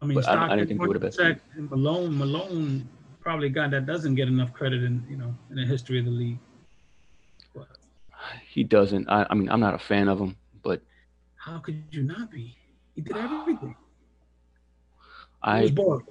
[0.00, 1.20] I mean, Stockton, I, I didn't think they were the best.
[1.56, 2.88] Malone, Malone
[3.20, 6.04] probably a guy that doesn't get enough credit in you know in the history of
[6.04, 6.38] the league.
[8.48, 9.08] He doesn't.
[9.08, 10.82] I, I mean, I'm not a fan of him, but
[11.36, 12.56] how could you not be?
[12.94, 13.76] He did everything.
[15.42, 16.06] I he was boring.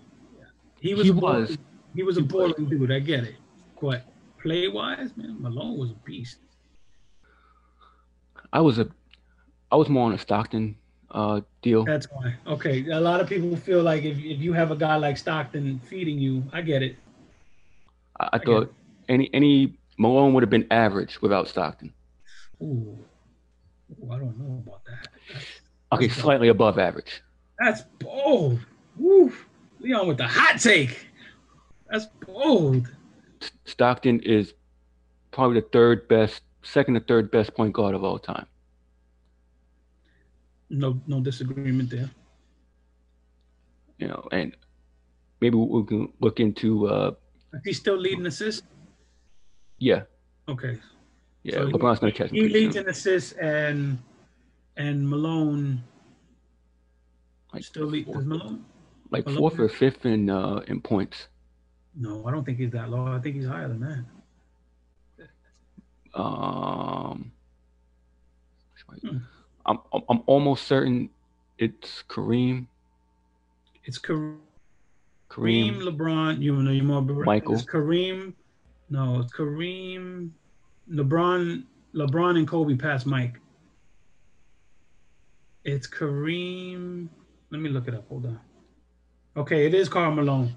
[0.80, 1.06] He was.
[1.06, 1.58] He was.
[1.96, 2.92] He was a boring dude.
[2.92, 3.36] I get it,
[3.82, 4.06] but
[4.42, 6.38] play wise, man, Malone was a beast.
[8.54, 8.88] I was a,
[9.72, 10.76] I was more on a Stockton
[11.12, 11.84] uh, deal.
[11.84, 12.36] That's why.
[12.48, 15.80] Okay, a lot of people feel like if if you have a guy like Stockton
[15.80, 16.96] feeding you, I get it.
[18.20, 18.74] I, I, I thought
[19.08, 21.94] any any Malone would have been average without Stockton.
[22.62, 22.98] Ooh,
[23.92, 25.08] Ooh I don't know about that.
[25.32, 25.46] That's,
[25.94, 26.56] okay, that's slightly bold.
[26.56, 27.22] above average.
[27.60, 28.60] That's bold.
[28.98, 29.34] Woo,
[29.80, 31.08] Leon with the hot take.
[31.90, 32.88] That's bold.
[33.66, 34.54] Stockton is
[35.32, 38.46] probably the third best, second or third best point guard of all time
[40.72, 42.10] no no disagreement there.
[44.00, 44.56] You know, and
[45.42, 46.88] maybe we can look into.
[46.88, 47.12] Uh,
[47.54, 48.64] Is he still leading assists?
[49.78, 50.04] Yeah.
[50.48, 50.80] Okay.
[51.44, 52.32] Yeah, so LeBron's going to catch.
[52.32, 53.98] He leads in assists, and
[54.78, 55.84] and Malone
[57.54, 58.08] like still leads.
[58.08, 58.66] Malone
[59.10, 61.28] like Malone fourth or fifth in uh, in points.
[61.96, 63.08] No, I don't think he's that low.
[63.08, 64.06] I think he's higher than
[66.20, 66.20] that.
[66.20, 67.32] Um.
[69.02, 69.18] Hmm.
[69.66, 71.10] I'm I'm almost certain
[71.58, 72.68] it's Kareem.
[73.86, 74.38] It's Kareem.
[75.30, 76.42] Kareem, LeBron.
[76.42, 77.54] You know, you're more Michael.
[77.54, 78.34] It's Kareem.
[78.90, 80.32] No, it's Kareem,
[80.90, 81.64] LeBron,
[81.94, 83.40] LeBron and Kobe passed Mike.
[85.64, 87.10] It's Kareem.
[87.50, 88.08] Let me look it up.
[88.10, 88.40] Hold on.
[89.36, 90.56] Okay, it is Karl Malone.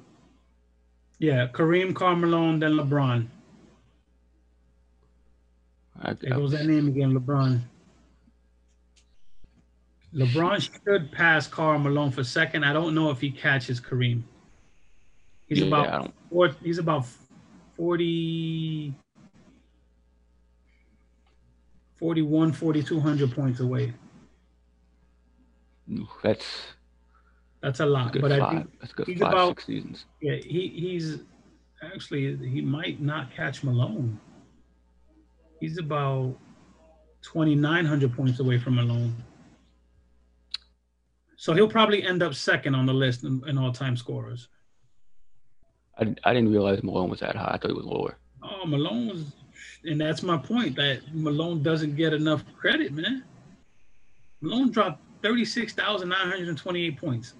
[1.18, 3.26] Yeah, Kareem, Karl Malone, then LeBron.
[6.02, 7.60] I, there goes that name again, LeBron.
[10.14, 12.64] LeBron should pass Karl Malone for second.
[12.64, 14.22] I don't know if he catches Kareem.
[15.46, 17.06] He's yeah, about four, he's about
[17.76, 18.94] 40
[22.04, 23.94] 41 4200 points away.
[26.22, 26.44] That's
[27.62, 28.42] that's a lot, but five.
[28.42, 30.04] I think that's good he's five, about, six seasons.
[30.20, 31.20] Yeah, he he's
[31.82, 34.20] actually he might not catch Malone.
[35.60, 36.36] He's about
[37.22, 39.16] 2900 points away from Malone.
[41.36, 44.48] So he'll probably end up second on the list in, in all-time scorers.
[45.98, 47.52] I, I didn't realize Malone was that high.
[47.54, 48.18] I thought he was lower.
[48.42, 49.32] Oh, Malone was,
[49.84, 53.24] and that's my point that Malone doesn't get enough credit, man.
[54.40, 57.34] Malone dropped thirty-six thousand nine hundred and twenty-eight points.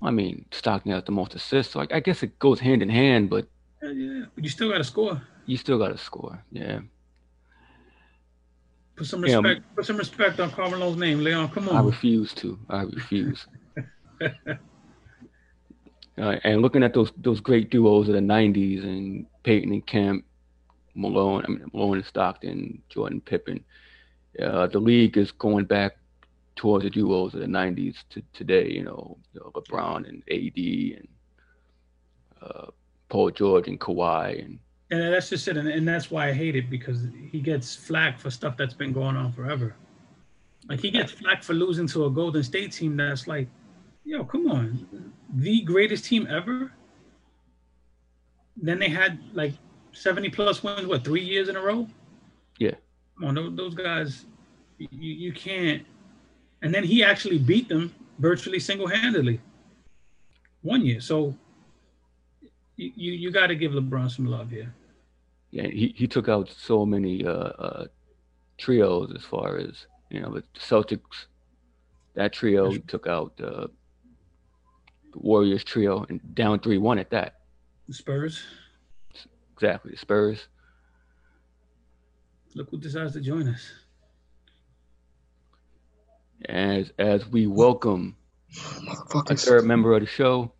[0.00, 2.88] I mean, Stockton has the most assists, so I, I guess it goes hand in
[2.88, 3.30] hand.
[3.30, 3.46] But
[3.82, 5.20] yeah, yeah, but you still got to score.
[5.46, 6.80] You still got to score, yeah.
[8.96, 9.60] Put some respect.
[9.60, 11.50] Yeah, put some respect on Karl Malone's name, Leon.
[11.50, 11.76] Come on.
[11.76, 12.58] I refuse to.
[12.68, 13.46] I refuse.
[14.20, 14.28] uh,
[16.16, 20.24] and looking at those those great duos of the '90s and Payton and Kemp,
[20.94, 23.64] Malone, I mean Malone and Stockton, Jordan Pippen,
[24.42, 25.96] uh, the league is going back
[26.56, 28.68] towards the duos of the '90s to today.
[28.70, 31.08] You know, LeBron and AD and
[32.42, 32.70] uh,
[33.08, 34.58] Paul George and Kawhi and
[34.90, 38.18] and that's just it, and, and that's why I hate it because he gets flack
[38.18, 39.76] for stuff that's been going on forever.
[40.68, 43.48] Like he gets flack for losing to a Golden State team that's like,
[44.04, 46.72] yo, come on, the greatest team ever.
[48.56, 49.52] Then they had like
[49.92, 51.86] seventy plus wins, what three years in a row?
[52.58, 52.74] Yeah.
[53.18, 54.26] Come on, those, guys,
[54.78, 55.84] you, you can't.
[56.62, 59.40] And then he actually beat them virtually single handedly.
[60.62, 61.34] One year, so
[62.76, 64.74] you you, you got to give LeBron some love here.
[65.50, 67.86] yeah, he, he took out so many uh, uh,
[68.58, 71.26] trios as far as you know, the Celtics.
[72.14, 73.68] That trio took out uh,
[75.12, 77.40] the Warriors trio and down three one at that.
[77.86, 78.42] The Spurs.
[79.60, 80.46] Exactly, the Spurs.
[82.54, 83.72] Look who decides to join us.
[86.48, 88.16] As as we welcome
[89.26, 90.52] a third member of the show,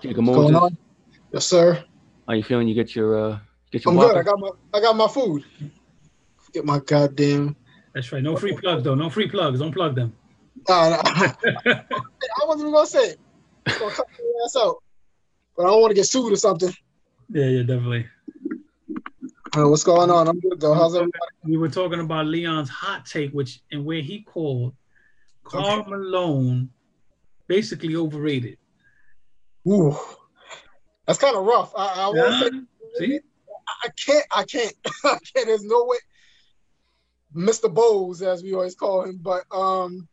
[0.00, 0.78] Jacob What's Moses.
[1.32, 1.84] Yes, sir.
[2.28, 2.68] How you feeling?
[2.68, 3.38] You get your uh,
[3.72, 4.16] get your I'm good.
[4.16, 5.42] I got my I got my food.
[6.52, 7.56] Get my goddamn.
[7.96, 8.22] That's right.
[8.22, 8.94] No free plugs though.
[8.94, 9.58] No free plugs.
[9.58, 10.14] Don't plug them.
[10.68, 11.02] Nah, nah.
[11.04, 13.20] I wasn't even gonna say it.
[13.66, 14.76] I'm gonna cut your ass out.
[15.56, 16.72] But I don't want to get sued or something.
[17.34, 18.06] Yeah, yeah, definitely.
[19.56, 20.28] Uh, what's going on?
[20.28, 20.72] I'm good though.
[20.72, 21.18] How's everybody?
[21.42, 24.72] We were talking about Leon's hot take, which and where he called
[25.42, 25.90] Carl Okay.
[25.90, 26.70] Malone
[27.48, 28.56] basically overrated.
[29.68, 29.96] Ooh,
[31.08, 31.72] that's kind of rough.
[31.76, 32.38] I, I Yeah.
[32.38, 32.50] say,
[32.98, 33.20] See?
[33.82, 34.26] I can't.
[34.30, 34.74] I can't.
[35.04, 35.46] I can't.
[35.46, 35.96] There's no way.
[37.34, 37.72] Mr.
[37.72, 40.06] Bowles, as we always call him, but um,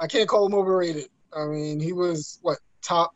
[0.00, 1.06] I can't call him overrated.
[1.32, 3.12] I mean, he was what top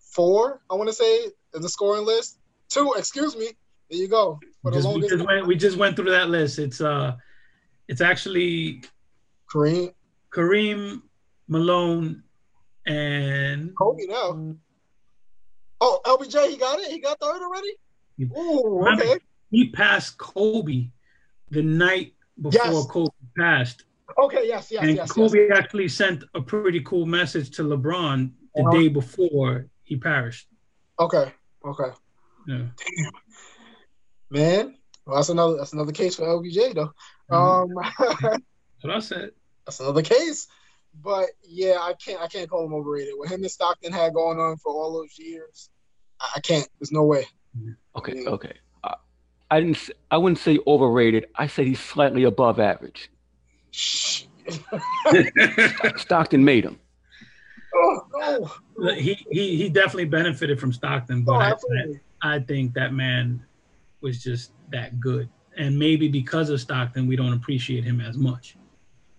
[0.00, 0.62] four?
[0.68, 2.40] I want to say in the scoring list.
[2.72, 3.50] Two, excuse me.
[3.90, 4.40] There you go.
[4.72, 6.58] Just, we, just went, we just went through that list.
[6.58, 7.16] It's uh,
[7.88, 8.82] it's actually
[9.52, 9.92] Kareem,
[10.32, 11.02] Kareem
[11.48, 12.22] Malone
[12.86, 14.54] and Kobe now.
[15.82, 16.90] Oh, LBJ, he got it.
[16.90, 17.72] He got third already.
[18.38, 19.18] Ooh, okay.
[19.50, 20.86] he passed Kobe
[21.50, 22.86] the night before Yes.
[22.86, 23.84] Kobe passed.
[24.22, 25.12] Okay, yes, yes, and yes, yes.
[25.12, 28.70] Kobe actually sent a pretty cool message to LeBron the Uh-huh.
[28.70, 30.48] day before he perished.
[31.00, 31.32] Okay,
[31.64, 31.90] okay.
[32.46, 32.66] Yeah.
[34.30, 34.76] Man,
[35.06, 36.92] well, that's another that's another case for LBJ though.
[37.30, 37.76] Mhm.
[37.78, 37.92] Um,
[38.82, 39.30] That's what I said.
[39.64, 40.48] that's another case.
[41.02, 43.14] But yeah, I can't I can't call him overrated.
[43.16, 45.70] What him and Stockton had going on for all those years,
[46.20, 46.66] I, I can't.
[46.80, 47.26] There's no way.
[47.96, 48.30] Okay, Yeah.
[48.30, 48.54] okay.
[48.82, 48.94] I,
[49.50, 49.90] I didn't.
[50.10, 51.26] I wouldn't say overrated.
[51.36, 53.10] I said he's slightly above average.
[53.70, 54.24] Shh.
[55.96, 56.78] Stockton made him.
[57.74, 58.00] oh
[58.76, 58.94] no.
[58.94, 62.30] he, he he definitely benefited from Stockton, but Oh, I, absolutely.
[62.30, 63.44] I, I think that man
[64.00, 65.28] was just that good.
[65.56, 68.56] And maybe because of Stockton, we don't appreciate him as much.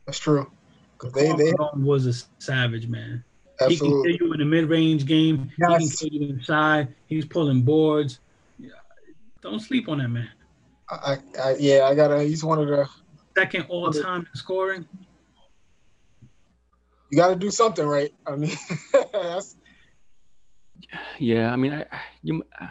[0.05, 0.51] That's true.
[0.97, 3.23] 'Cause they they Malone was a savage man.
[3.59, 3.67] Absolutely.
[3.69, 4.17] He can absolutely.
[4.17, 5.37] kill you in a mid-range game.
[5.49, 5.99] He can Yes.
[5.99, 6.95] kill you inside.
[7.07, 8.19] He's pulling boards.
[9.41, 10.29] Don't sleep on that man.
[10.89, 12.23] I, I yeah, I gotta.
[12.23, 12.87] He's one of the.
[13.37, 14.87] Second all-time in scoring.
[17.09, 18.13] You got to do something right.
[18.25, 18.55] I mean,
[19.13, 19.55] that's,
[21.19, 22.69] Yeah, I mean, I, I- you, I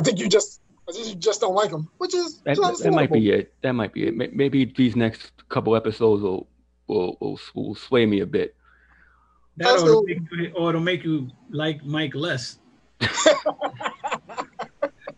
[0.00, 3.12] think you just I think you just don't like him, which is that, that might
[3.12, 3.54] be it.
[3.62, 4.34] That might be it.
[4.34, 6.48] Maybe these next couple episodes will
[6.86, 8.56] will will, will sway me a bit.
[9.58, 10.14] That ought to Absolutely.
[10.14, 12.58] make you, or it'll make you like Mike less.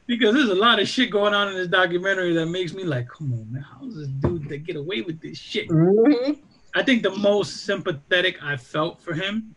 [0.06, 3.08] because there's a lot of shit going on in this documentary that makes me like,
[3.08, 5.68] come on, man, how's this dude that get away with this shit?
[5.68, 6.38] Mhm.
[6.74, 9.54] I think the most sympathetic I felt for him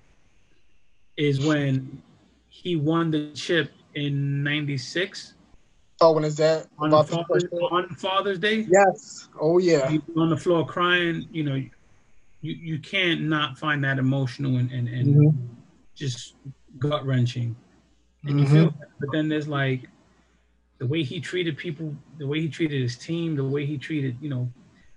[1.18, 2.02] is when
[2.50, 5.34] he won the chip in '96
[6.00, 7.58] Oh, when is that on, about Father's, day?
[7.58, 8.68] on Father's Day.
[8.70, 9.30] Yes.
[9.42, 9.92] Oh yeah.
[9.92, 11.28] Was on the floor crying.
[11.32, 11.72] You know, you
[12.42, 15.56] you can't not find that emotional and and, and Mhm.
[15.96, 16.36] just
[16.78, 17.56] gut wrenching.
[18.26, 18.54] And you Mhm.
[18.54, 19.90] feel, but then there's like
[20.78, 24.16] the way he treated people, the way he treated his team, the way he treated,
[24.22, 24.52] you know.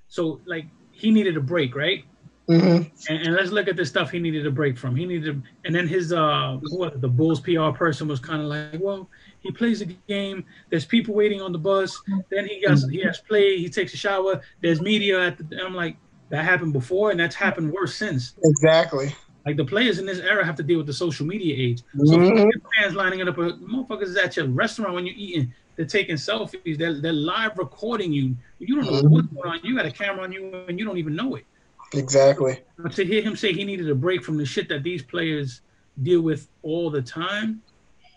[0.09, 2.05] So like he needed a break, right?
[2.49, 2.91] Mhm.
[3.09, 4.97] And, and let's look at the stuff he needed a break from.
[4.97, 7.01] He needed, to, and then his uh, it?
[7.01, 9.09] the Bulls PR person was kind of like, well,
[9.41, 10.45] he plays a game.
[10.71, 11.97] There's people waiting on the bus.
[12.31, 13.57] Then he gets he has play.
[13.59, 14.41] He takes a shower.
[14.63, 15.45] There's media at the.
[15.57, 15.97] and I'm like,
[16.31, 18.35] that happened before, and that's happened worse since.
[18.43, 19.15] Exactly.
[19.47, 21.83] Like the players in this era have to deal with the social media age.
[22.05, 22.51] So Mhm.
[22.79, 25.55] fans lining it up, motherfuckers is at your restaurant when you're eating.
[25.77, 26.77] They're taking selfies.
[26.77, 28.37] They're, they're live recording you.
[28.59, 29.11] You don't know Mhm.
[29.11, 29.61] what's going on.
[29.65, 31.47] You got a camera on you, and you don't even know it.
[31.95, 32.61] Exactly.
[32.79, 35.61] But to hear him say he needed a break from the shit that these players
[36.03, 37.63] deal with all the time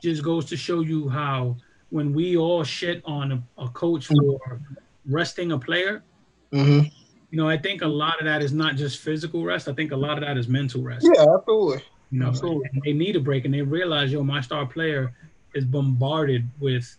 [0.02, 1.58] just goes to show you how
[1.90, 4.62] when we all shit on a, a coach for
[5.06, 6.04] resting a player,
[6.52, 6.92] Mhm.
[7.30, 9.68] you know, I think a lot of that is not just physical rest.
[9.68, 11.08] I think a lot of that is mental rest.
[11.14, 11.84] Yeah, absolutely.
[12.12, 12.70] You know, Absolutely.
[12.86, 15.14] they need a break and they realize, yo, my star player
[15.56, 16.96] is bombarded with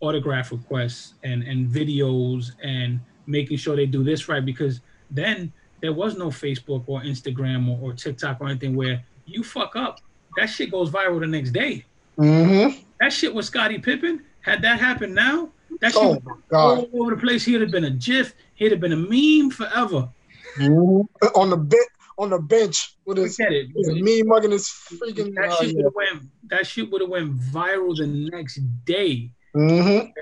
[0.00, 5.50] autograph requests and, and videos and making sure they do this right because then
[5.80, 10.00] there was no Facebook or Instagram or, or TikTok or anything where you fuck up,
[10.36, 11.84] that shit goes viral the next day.
[12.18, 12.80] Mm-hmm.
[13.00, 15.50] That shit with Scottie Pippen, had that happened now,
[15.80, 16.20] that shit Oh
[16.50, 17.44] was all over the place.
[17.44, 20.08] He'd have been a GIF, he'd have been a meme forever.
[20.56, 21.06] Mhm.
[21.34, 21.86] On the bit
[22.18, 23.68] on the bench with his, it.
[23.74, 25.34] his me mugging his freaking.
[25.36, 26.22] That Uh, shit would have went.
[26.50, 29.30] That shit would have went viral the next day.
[29.56, 30.12] Mhm.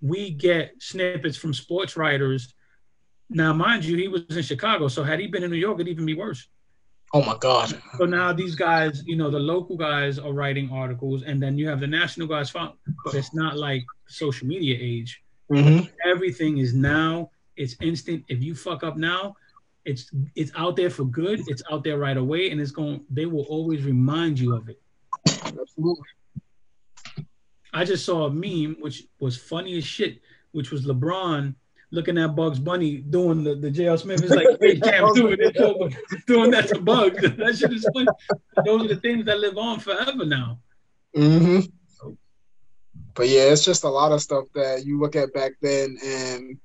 [0.00, 2.52] we get snippets from sports writers.
[3.30, 5.88] Now, mind you, he was in Chicago, so had he been in New York, it'd
[5.88, 6.48] even be worse.
[7.14, 7.78] Oh my God.
[7.98, 11.68] So now these guys, you know, the local guys are writing articles, and then you
[11.68, 12.50] have the national guys.
[12.50, 12.74] But
[13.12, 15.22] it's not like social media age.
[15.50, 15.90] Mhm.
[16.06, 17.30] Everything is now.
[17.56, 18.24] It's instant.
[18.28, 19.36] If you fuck up now,
[19.84, 21.42] it's it's out there for good.
[21.48, 23.04] It's out there right away, and it's going.
[23.10, 24.80] They will always remind you of it.
[25.26, 26.08] Absolutely.
[27.74, 31.54] I just saw a meme which was funny as shit, which was LeBron
[31.92, 33.98] looking at Bugs Bunny doing the, the J.L.
[33.98, 34.22] Smith.
[34.24, 35.54] It's like hey, Cam doing it,
[36.26, 37.22] doing that to Bugs.
[37.36, 38.08] That shit is funny.
[38.64, 40.58] Those are the things that live on forever now.
[41.14, 41.60] hmm
[43.14, 46.58] But yeah, it's just a lot of stuff that you look at back then, and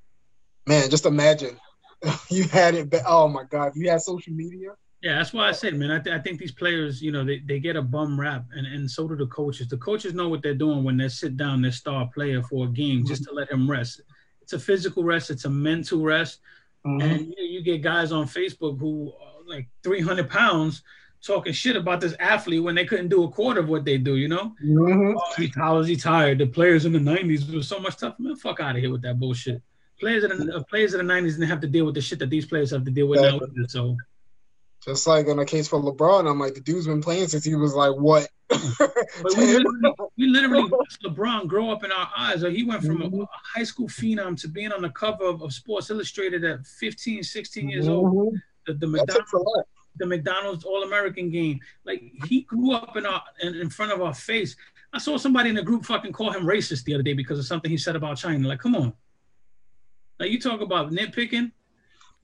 [0.66, 1.56] man, just imagine
[2.30, 2.90] you had it.
[2.90, 4.70] Ba- oh my God, you had social media.
[5.00, 7.38] Yeah, that's why I said, man, I, th- I think these players, you know, they,
[7.46, 9.68] they get a bum rap, and, and so do the coaches.
[9.68, 12.68] The coaches know what they're doing when they sit down their star player for a
[12.68, 14.00] game just to let him rest.
[14.48, 16.40] It's a physical rest, it's a mental rest.
[16.86, 17.02] Mhm.
[17.02, 20.80] And you, you get guys on Facebook who are like 300 pounds
[21.22, 24.16] talking shit about this athlete when they couldn't do a quarter of what they do,
[24.16, 24.54] you know?
[24.64, 25.16] Mhm.
[25.18, 26.38] Oh, he, how is he tired?
[26.38, 28.16] The players in the 90s were so much tougher.
[28.22, 29.60] Man, fuck out of here with that bullshit.
[30.00, 32.18] Players in the uh, players in the 90s didn't have to deal with the shit
[32.20, 33.36] that these players have to deal with now.
[33.36, 33.68] Exactly.
[33.68, 33.98] So
[34.88, 37.54] Just like in the case for LeBron, I'm like, the dude's been playing since he
[37.54, 38.26] was like what?
[38.48, 42.42] But we literally, we literally watched LeBron grow up in our eyes.
[42.42, 45.42] Like he went from a, a high school phenom to being on the cover of,
[45.42, 48.14] of Sports Illustrated at 15, 16 years old.
[48.14, 48.40] Mhm.
[48.66, 49.66] The, the McDonald's, takes a lot.
[49.96, 51.60] the McDonald's All American game.
[51.84, 54.56] Like he grew up in our in, in front of our face.
[54.94, 57.44] I saw somebody in the group fucking call him racist the other day because of
[57.44, 58.48] something he said about China.
[58.48, 58.94] Like, come on.
[60.18, 61.52] Like you talk about nitpicking.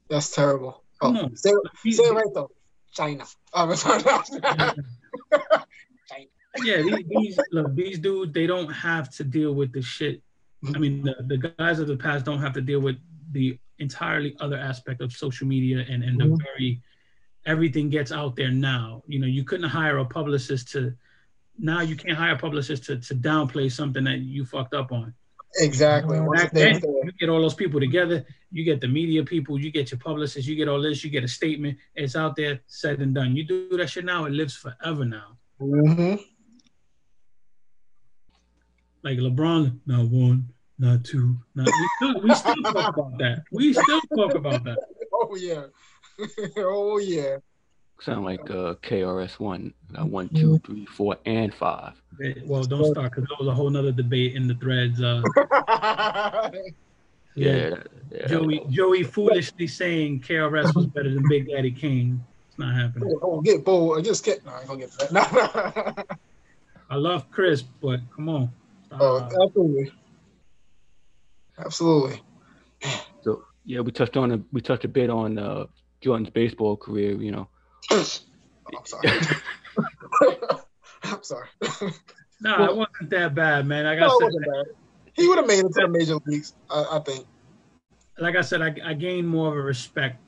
[0.08, 0.83] That's terrible.
[1.00, 1.36] Come Oh, on.
[1.36, 1.50] say,
[1.90, 2.50] say it right though.
[2.92, 3.24] China.
[3.52, 3.66] Oh,
[6.62, 10.22] yeah, these, these look, these dudes, they don't have to deal with the shit.
[10.74, 12.96] I mean, the, the guys of the past don't have to deal with
[13.32, 16.38] the entirely other aspect of social media and, and the Mhm.
[16.42, 16.80] very
[17.46, 19.02] everything gets out there now.
[19.06, 20.94] You know, you couldn't hire a publicist to
[21.58, 25.12] now you can't hire a publicist to, to downplay something that you fucked up on.
[25.58, 26.18] Exactly.
[26.34, 29.90] Back then, you get all those people together, you get the media people, you get
[29.90, 33.14] your publicists, you get all this, you get a statement, it's out there, said and
[33.14, 33.36] done.
[33.36, 35.38] You do that shit now, it lives forever now.
[35.60, 36.20] Mhm.
[39.02, 40.48] like LeBron, not one,
[40.78, 43.44] not two, not we still we still talk about that.
[43.52, 44.78] We still talk about that.
[45.16, 45.66] Oh yeah.
[46.58, 47.36] oh yeah.
[48.00, 49.72] Sound like uh, KRS One.
[49.94, 51.92] Got one, two, three, four, and five.
[52.44, 55.00] Well, don't start because that was a whole nother debate in the threads.
[55.00, 55.22] Uh,
[57.36, 58.26] Yeah, that- yeah.
[58.28, 62.22] Joey Joey foolishly saying KRS was better than Big Daddy Kane.
[62.48, 63.12] It's not happening.
[63.22, 63.98] oh, get bold.
[63.98, 64.44] I just get.
[64.46, 66.18] No, I ain't gonna get to that.
[66.90, 68.52] I love Chris, but come on.
[68.86, 69.00] Stop.
[69.00, 69.92] oh, absolutely.
[71.58, 72.22] Absolutely.
[73.22, 75.66] So yeah, we touched on a, we touched a bit on uh,
[76.02, 77.20] Jordan's baseball career.
[77.20, 77.48] You know,
[77.90, 78.06] Oh,
[78.76, 79.08] I'm sorry.
[81.04, 81.48] I'm sorry.
[82.40, 83.84] nah, it wasn't that bad, man.
[83.84, 84.64] Like No, I said, bad.
[85.14, 87.26] He would have made it to the major leagues, I, I think.
[88.18, 90.20] like I said, I, I gained more of a respect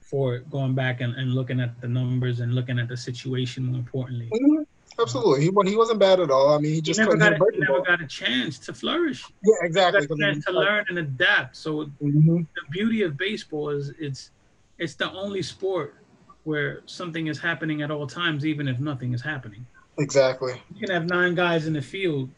[0.00, 3.66] for it going back and, and looking at the numbers and looking at the situation
[3.66, 4.30] more importantly.
[4.34, 4.64] Mhm.
[4.98, 5.40] Absolutely.
[5.42, 6.50] He, he wasn't bad at all.
[6.54, 9.24] I mean, he He just never got, a, he never got a chance to flourish.
[9.42, 10.04] Yeah, He exactly.
[10.04, 11.56] a chance to learn and adapt.
[11.56, 12.46] So Mhm.
[12.54, 14.30] the beauty of baseball is it's
[14.78, 15.99] it's the only sport
[16.44, 19.66] where something is happening at all times, even if nothing is happening.
[19.98, 20.60] Exactly.
[20.74, 22.30] You can have nine guys in the field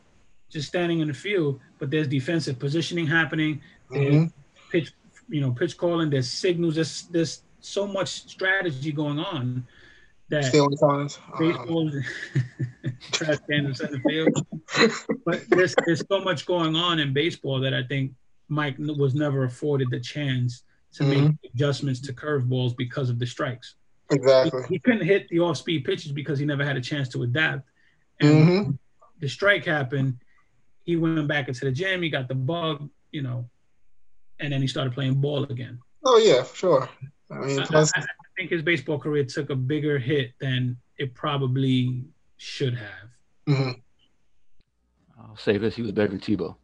[0.50, 3.60] just standing in the field, but there's defensive positioning happening.
[3.90, 4.32] There's Mhm.
[4.70, 4.92] pitch,
[5.28, 6.10] you know, pitch calling.
[6.10, 6.74] There's signals.
[6.74, 9.66] There's there's so much strategy going on
[10.28, 11.18] that Stealing signs.
[11.32, 11.90] Uh, baseball
[13.12, 14.28] trash can in center field.
[15.24, 18.12] But there's there's so much going on in baseball that I think
[18.48, 23.76] Mike was never afforded the chance to make adjustments to curveballs because of the strikes.
[24.12, 24.62] He, exactly.
[24.68, 27.68] he couldn't hit the off-speed pitches because he never had a chance to adapt.
[28.20, 28.78] And Mhm.
[29.20, 30.18] the strike happened.
[30.84, 32.02] He went back into the gym.
[32.02, 33.48] He got the bug, you know,
[34.38, 35.78] and then he started playing ball again.
[36.04, 36.88] Oh yeah, sure.
[37.30, 38.04] I mean, I, plus, I- I
[38.36, 42.04] think his baseball career took a bigger hit than it probably
[42.36, 43.08] should have.
[43.48, 43.80] mhm.
[45.18, 46.56] I'll say this: he was better than Tebow.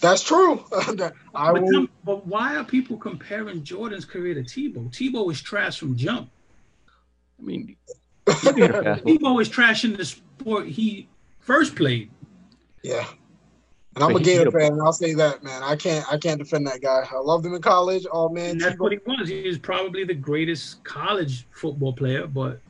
[0.00, 0.64] that's true.
[1.34, 1.86] I But, will.
[2.04, 4.90] but why are people comparing Jordan's career to Tebow?
[4.90, 6.30] Tebow was trash from jump.
[7.40, 7.76] I mean,
[8.26, 9.02] he hit a fastball.
[9.02, 12.10] Tebow was trash in the sport he first played.
[12.82, 13.06] Yeah.
[13.96, 15.62] And I'm But a Gator fan, and I'll say that, man.
[15.64, 17.04] I can't, I can't defend that guy.
[17.10, 18.06] I loved him in college.
[18.12, 19.28] Oh man, And that's Tebow- what he was.
[19.28, 22.60] He was probably the greatest college football player, but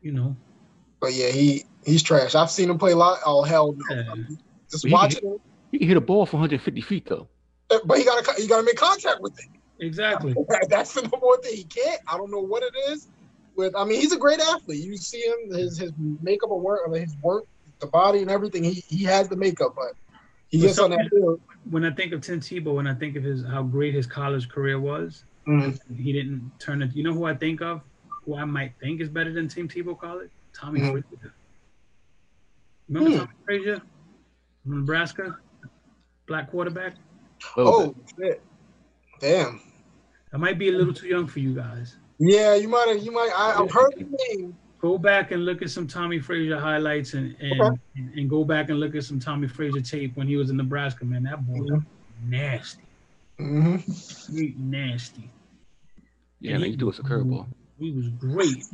[0.00, 0.34] you know,
[1.00, 2.34] but yeah, he, he's trash.
[2.34, 3.20] I've seen him play a lot.
[3.24, 3.96] Oh hell no!
[3.96, 4.14] Yeah.
[4.70, 5.38] Just He- watching him.
[5.70, 7.28] He can hit a ball from 150 feet though.
[7.86, 9.46] But he gotta he gotta make contact with it.
[9.78, 10.34] Exactly.
[10.68, 11.56] That's the number one thing.
[11.56, 12.00] He can't.
[12.06, 13.08] I don't know what it is.
[13.56, 14.82] With I mean, he's a great athlete.
[14.84, 15.92] You see him, his his
[16.22, 17.44] makeup of work, I mean, his work,
[17.80, 18.64] the body and everything.
[18.64, 19.92] He he has the makeup, but
[20.48, 21.40] he But gets on that field.
[21.70, 24.48] When I think of Tim Tebow, when I think of his how great his college
[24.48, 25.78] career was, Mhm.
[25.96, 26.94] he didn't turn it.
[26.94, 27.82] You know who I think of?
[28.24, 30.30] Who I might think is better than Tim Tebow college?
[30.54, 30.90] Tommy Mhm.
[30.92, 31.34] Frazier.
[32.88, 33.16] Remember Hmm.
[33.18, 33.82] Tommy Frazier
[34.62, 35.38] from Nebraska,
[36.26, 36.94] black quarterback?
[37.56, 38.06] Oh bit.
[38.18, 38.42] shit!
[39.20, 39.60] Damn.
[40.32, 41.96] I might be a little too young for you guys.
[42.18, 43.02] Yeah, you might have.
[43.02, 43.30] You might.
[43.34, 44.56] I, I've heard the name.
[44.80, 47.70] Go back and look at some Tommy Frazier highlights and and, Okay.
[47.96, 50.56] and, and go back and look at some Tommy Frazier tape when he was in
[50.56, 51.04] Nebraska.
[51.04, 51.86] Man, that boy Mhm.
[52.24, 52.82] nasty,
[53.38, 55.30] hmm straight nasty.
[56.40, 57.46] Yeah, man, you do us a curveball.
[57.78, 58.64] He was great.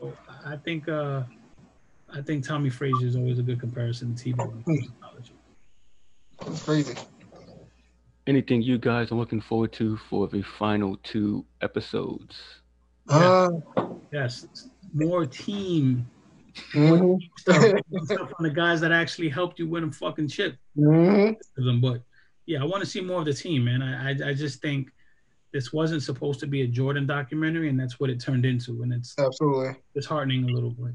[0.00, 1.24] So I think uh,
[2.12, 5.32] I think Tommy Frazier is always a good comparison to Tebow in terms of college.
[6.46, 6.94] It's crazy.
[8.26, 12.59] Anything you guys are looking forward to for the final two episodes?
[13.10, 13.50] Uh,
[14.12, 14.46] Yes,
[14.92, 16.06] more team
[16.72, 17.18] mhm.
[17.38, 17.62] stuff,
[18.04, 20.56] stuff on the guys that actually helped you win a fucking chip.
[20.76, 21.36] Mhm.
[21.56, 21.80] them.
[21.80, 22.02] But
[22.46, 23.82] yeah, I want to see more of the team, man.
[23.82, 24.90] I, I I just think
[25.52, 28.92] this wasn't supposed to be a Jordan documentary, and that's what it turned into, and
[28.92, 29.76] it's Absolutely.
[29.94, 30.94] disheartening a little bit.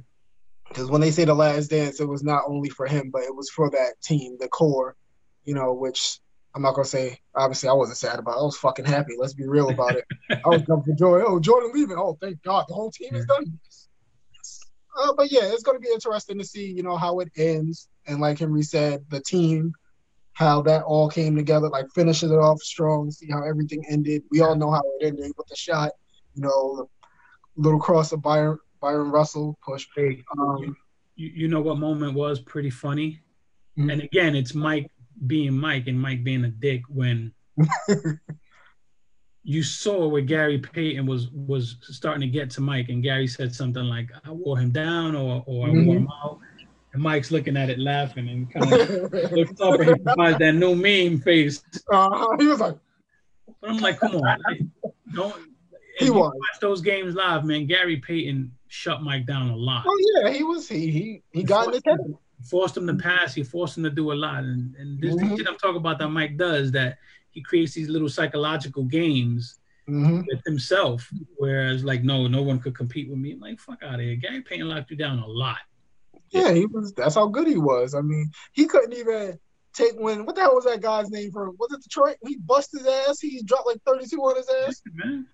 [0.67, 3.35] Because when they say the last dance, it was not only for him, but it
[3.35, 4.95] was for that team, the core.
[5.45, 6.19] You know, which
[6.55, 7.19] I'm not gonna say.
[7.35, 8.37] Obviously, I wasn't sad about.
[8.37, 8.39] it.
[8.39, 9.13] I was fucking happy.
[9.19, 10.05] Let's be real about it.
[10.31, 11.21] I was jumping for joy.
[11.25, 11.97] Oh, Jordan leaving.
[11.97, 13.45] Oh, thank God, the whole team is done.
[14.33, 14.59] Yes.
[14.97, 17.89] Uh, but yeah, it's gonna be interesting to see, you know, how it ends.
[18.07, 19.73] And like Henry said, the team,
[20.33, 23.11] how that all came together, like finishes it off strong.
[23.11, 24.23] See how everything ended.
[24.31, 25.91] We all know how it ended with the shot.
[26.35, 26.87] You know,
[27.57, 29.87] the little cross of Byron Byron Russell push.
[29.95, 30.77] Hey, Um,
[31.15, 33.21] you, you know what moment was pretty funny,
[33.77, 33.91] Mhm.
[33.91, 34.89] and again, it's Mike
[35.27, 37.33] being Mike and Mike being a dick when
[39.43, 43.53] you saw where Gary Payton was was starting to get to Mike, and Gary said
[43.53, 46.39] something like, "I wore him down," or "or I wore him out,"
[46.93, 50.55] and Mike's looking at it laughing and kind of looks up and he provides that
[50.55, 51.63] new meme face.
[51.91, 52.77] uh, he was like,
[53.61, 54.61] But I'm like, come on, like,
[55.13, 55.35] don't.
[55.97, 56.33] He was.
[56.33, 57.67] watch those games live, man.
[57.67, 59.85] Gary Payton shut Mike down a lot.
[59.87, 60.67] "Oh yeah, he was.
[60.67, 61.99] He he he got in head."
[62.45, 63.33] Forced him to pass.
[63.33, 64.43] He forced him to do a lot.
[64.43, 65.37] And, and this Mhm.
[65.37, 66.97] shit I'm talking about that Mike does that
[67.31, 71.09] he creates these little psychological games hmm with himself.
[71.37, 73.33] Whereas like, no, no one could compete with me.
[73.33, 74.15] I'm like, fuck out of here.
[74.15, 75.59] Gary Payton locked you down a lot.
[76.31, 76.93] Yeah, he was.
[76.93, 77.93] That's how good he was.
[77.93, 79.37] I mean, he couldn't even
[79.73, 80.25] take when.
[80.25, 81.55] What the hell was that guy's name from?
[81.59, 82.17] Was it Detroit?
[82.25, 83.19] He busted his ass.
[83.19, 84.81] He dropped like 32 on his ass.
[84.93, 85.27] Man.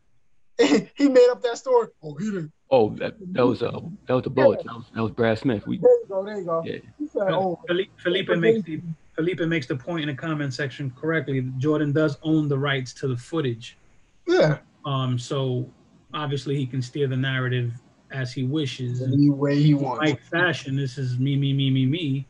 [0.96, 1.88] he made up that story.
[2.04, 2.52] Oh, he didn't.
[2.74, 4.64] Oh, that that was uh that was the bullets.
[4.64, 5.68] That was, that was Brad Smith.
[5.68, 6.24] We There you go.
[6.24, 6.64] There you go.
[6.66, 6.78] Yeah.
[6.98, 8.82] He said, "Oh, Felipe, Felipe makes the
[9.16, 11.42] Felipe makes the point in the comment section correctly.
[11.58, 13.78] Jordan does own the rights to the footage.
[14.26, 15.70] yeah." Um, so
[16.14, 17.74] obviously he can steer the narrative
[18.10, 19.02] as he wishes.
[19.02, 20.02] And Any way he wants.
[20.02, 22.28] like fashion, this is me, me, me, me, me.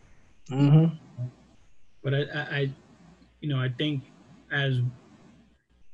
[0.50, 0.96] Mm-hmm.
[2.04, 2.70] But I, I, I,
[3.42, 4.04] you know, I think
[4.52, 4.80] as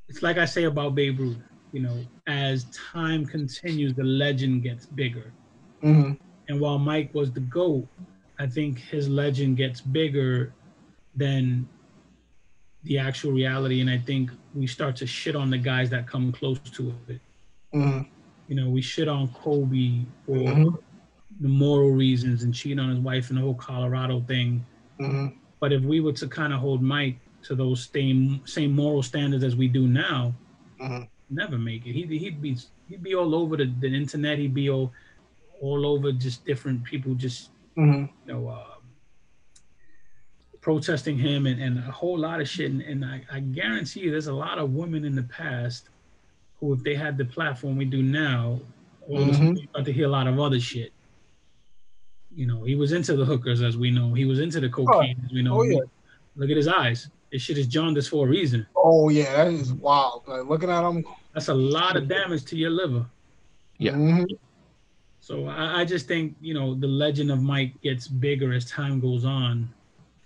[0.09, 1.37] it's like I say about Babe Ruth,
[1.73, 1.97] you know,
[2.27, 5.31] as time continues, the legend gets bigger.
[5.81, 6.13] hmm
[6.47, 7.87] And while Mike was the GOAT,
[8.39, 10.53] I think his legend gets bigger
[11.15, 11.67] than
[12.83, 13.81] the actual reality.
[13.81, 17.19] And I think we start to shit on the guys that come close to it.
[17.73, 17.99] hmm
[18.47, 20.77] You know, we shit on Kobe for Mhm.
[21.41, 24.63] the moral reasons and cheating on his wife and the whole Colorado thing.
[24.99, 25.27] hmm
[25.59, 29.43] But if we were to kind of hold Mike to those same same moral standards
[29.43, 30.33] as we do now,
[30.79, 31.93] hmm never make it.
[31.93, 32.57] He'd, he'd be
[32.89, 34.37] he'd be all over the, the internet.
[34.37, 34.91] He'd be all
[35.61, 38.63] all over just different people just hmm you know uh,
[40.61, 42.71] protesting him and, and a whole lot of shit.
[42.71, 45.89] And, and I, I guarantee you, there's a lot of women in the past
[46.59, 48.59] who, if they had the platform we do now,
[49.07, 49.69] all of a sudden Mhm.
[49.69, 50.91] start to hear a lot of other shit.
[52.35, 54.13] You know, he was into the hookers, as we know.
[54.13, 55.59] He was into the cocaine, as we know.
[55.59, 55.79] Oh yeah.
[56.35, 57.09] Look at his eyes.
[57.31, 58.65] This shit is jaundiced for a reason.
[58.75, 59.43] Oh yeah.
[59.43, 60.23] That is wild.
[60.27, 61.03] Like looking at them,
[61.33, 63.05] That's a lot of damage to your liver.
[63.77, 63.93] Yeah.
[63.93, 64.27] Mhm.
[65.19, 68.99] So I, I just think, you know, the legend of Mike gets bigger as time
[68.99, 69.69] goes on.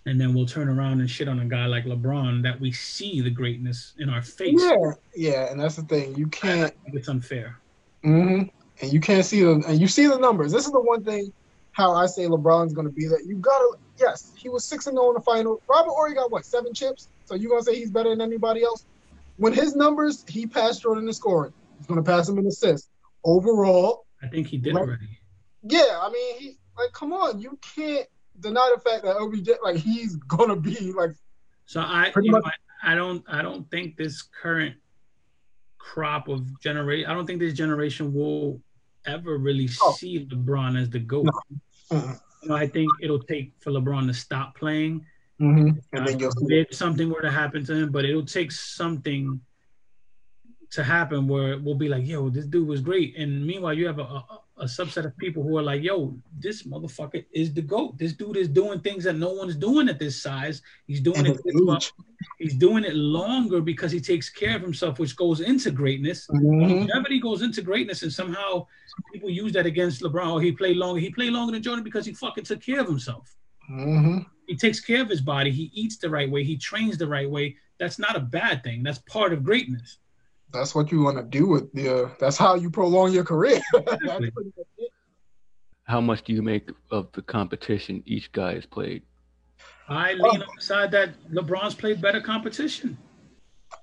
[0.08, 3.22] And then we'll turn around and shit on a guy like LeBron that we see
[3.22, 4.60] the greatness in our face.
[4.60, 4.92] Yeah.
[5.16, 5.52] Yeah.
[5.52, 6.16] And that's the thing.
[6.16, 6.74] You can't.
[6.88, 7.58] it's unfair.
[8.04, 8.44] hmm
[8.82, 10.52] And you can't see them, and you see the numbers.
[10.52, 11.32] This is the one thing
[11.74, 13.26] how I say LeBron's going to be that.
[13.26, 15.62] You gotta, yes, he was six and zero in the final.
[15.70, 17.08] Robert Horry got what seven chips.
[17.26, 18.86] So you gonna say he's better than anybody else?
[19.38, 21.54] When his numbers, he passed Jordan in scoring.
[21.78, 22.90] He's gonna pass him in assists.
[23.24, 25.08] Overall, I think he did already.
[25.64, 28.08] yeah, I mean, he like, come on, you can't
[28.40, 31.12] deny the fact that OBJ, like, he's gonna be like
[31.66, 32.42] So I, you know,
[32.84, 34.76] I, I don't, I don't think this current
[35.78, 38.62] crop of generation, I don't think this generation will
[39.06, 39.92] ever really Oh.
[39.94, 41.28] see LeBron as the goat.
[41.92, 42.14] Mhm.
[42.14, 42.20] You
[42.50, 45.06] know, I think it'll take for LeBron to stop playing.
[45.40, 45.82] Mhm.
[45.94, 49.42] And then God you'll see something were to happen to him, but it'll take something
[50.72, 53.18] to happen where we'll be like, yo, this dude was great.
[53.18, 56.64] And meanwhile, you have a, a, a subset of people who are like, yo, this
[56.64, 57.98] motherfucker is the GOAT.
[57.98, 60.62] This dude is doing things that no one's doing at this size.
[60.88, 61.78] He's doing And it his this well.
[61.78, 61.92] age.
[62.38, 66.28] He's doing it longer because he takes care of himself, which goes into greatness.
[66.30, 66.80] Mhm.
[66.80, 68.68] Longevity goes into greatness, and somehow
[69.12, 70.28] people use that against LeBron.
[70.28, 71.00] Oh, he played longer.
[71.00, 73.36] He played longer than Jordan because he fucking took care of himself
[73.70, 74.26] Mhm.
[74.48, 77.30] he takes care of his body he eats the right way he trains the right
[77.30, 80.00] way that's not a bad thing that's part of greatness
[80.54, 82.12] That's what you want to do with the.
[82.20, 83.62] That's how you prolong your career.
[83.74, 84.32] That's Exactly.
[84.32, 84.92] pretty much it.
[85.84, 89.04] How much do you make of the competition each guy has played?
[89.90, 92.98] i lean on side that lebron's played better competition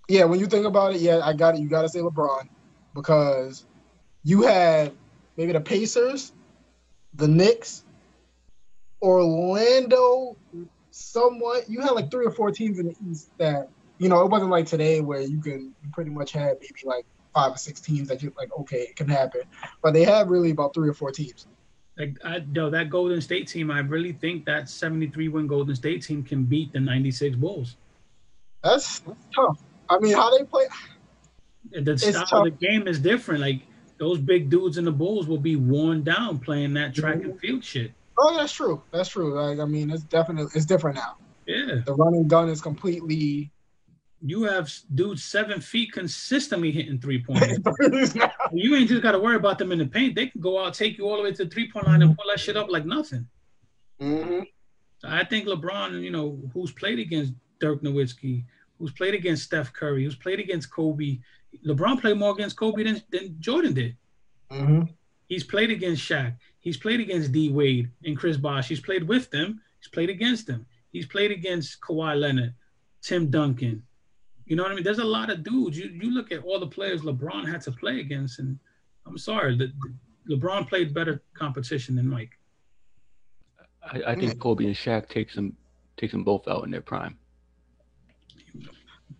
[0.09, 1.61] Yeah, when you think about it, yeah, I got it.
[1.61, 2.49] You got to say LeBron
[2.95, 3.67] because
[4.25, 4.93] you had
[5.37, 6.33] maybe the Pacers,
[7.15, 7.85] the Knicks,
[9.03, 10.37] Orlando,
[10.91, 11.69] somewhat.
[11.69, 13.69] You had like three or four teams in the East that
[13.99, 17.07] you know it wasn't like today where you can you pretty much have maybe like
[17.35, 19.43] five or six teams that you're like okay it can happen,
[19.83, 21.47] but they had really about three or four teams.
[21.99, 26.03] like i yo, that golden state team i really think that 73 win golden state
[26.03, 27.77] team can beat the 96 bulls
[28.63, 29.63] That's, that's tough.
[29.91, 30.67] I mean, how they play.
[31.73, 32.33] the style tough.
[32.33, 33.63] of the game is different like
[33.99, 37.39] those big dudes in the bulls will be worn down playing that track and mm-hmm.
[37.39, 38.83] field shit Oh, that's true.
[38.91, 39.35] That's true.
[39.35, 41.17] Like I mean, it's definitely it's different now.
[41.47, 43.51] yeah The running gun is completely.
[44.21, 47.59] You have dudes seven feet consistently hitting three pointers
[48.53, 50.15] You ain't just got to worry about them in the paint.
[50.15, 52.17] They can go out, take you all the way to the three point line, and
[52.17, 53.27] pull that shit up like nothing.
[54.01, 54.41] hmm
[55.05, 58.45] I think LeBron, you know, who's played against Dirk Nowitzki,
[58.79, 61.19] who's played against Steph Curry, who's played against Kobe.
[61.65, 63.97] LeBron played more against Kobe than, than Jordan did.
[64.51, 64.83] hmm
[65.29, 66.35] He's played against Shaq.
[66.59, 68.69] He's played against D Wade and Chris Bosh.
[68.69, 69.61] He's played with them.
[69.79, 70.67] He's played against them.
[70.91, 72.55] He's played against Kawhi Leonard,
[73.03, 73.83] Tim Duncan.
[74.49, 74.85] You know what I mean?
[74.85, 75.79] There's a lot of dudes.
[75.79, 78.59] You you look at all the players LeBron had to play against, and
[79.07, 82.33] I'm sorry, the, the- LeBron played better competition than Mike.
[83.83, 85.57] I, I think Kobe and Shaq takes them
[85.97, 87.17] takes them both out in their prime.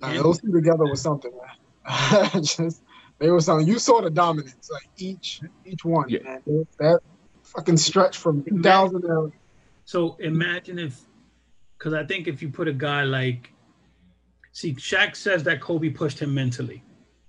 [0.01, 2.43] Nah, those two together was something, man.
[2.43, 2.83] Just
[3.19, 3.67] they were something.
[3.67, 6.21] You saw the dominance, like each each one, Yeah.
[6.25, 6.43] man.
[6.47, 7.01] That- That
[7.43, 9.05] fucking stretch from 2000.
[9.05, 9.33] and-
[9.85, 11.01] So imagine if,
[11.79, 13.51] because I think if you put a guy like,
[14.59, 16.83] see, Shaq says that Kobe pushed him mentally.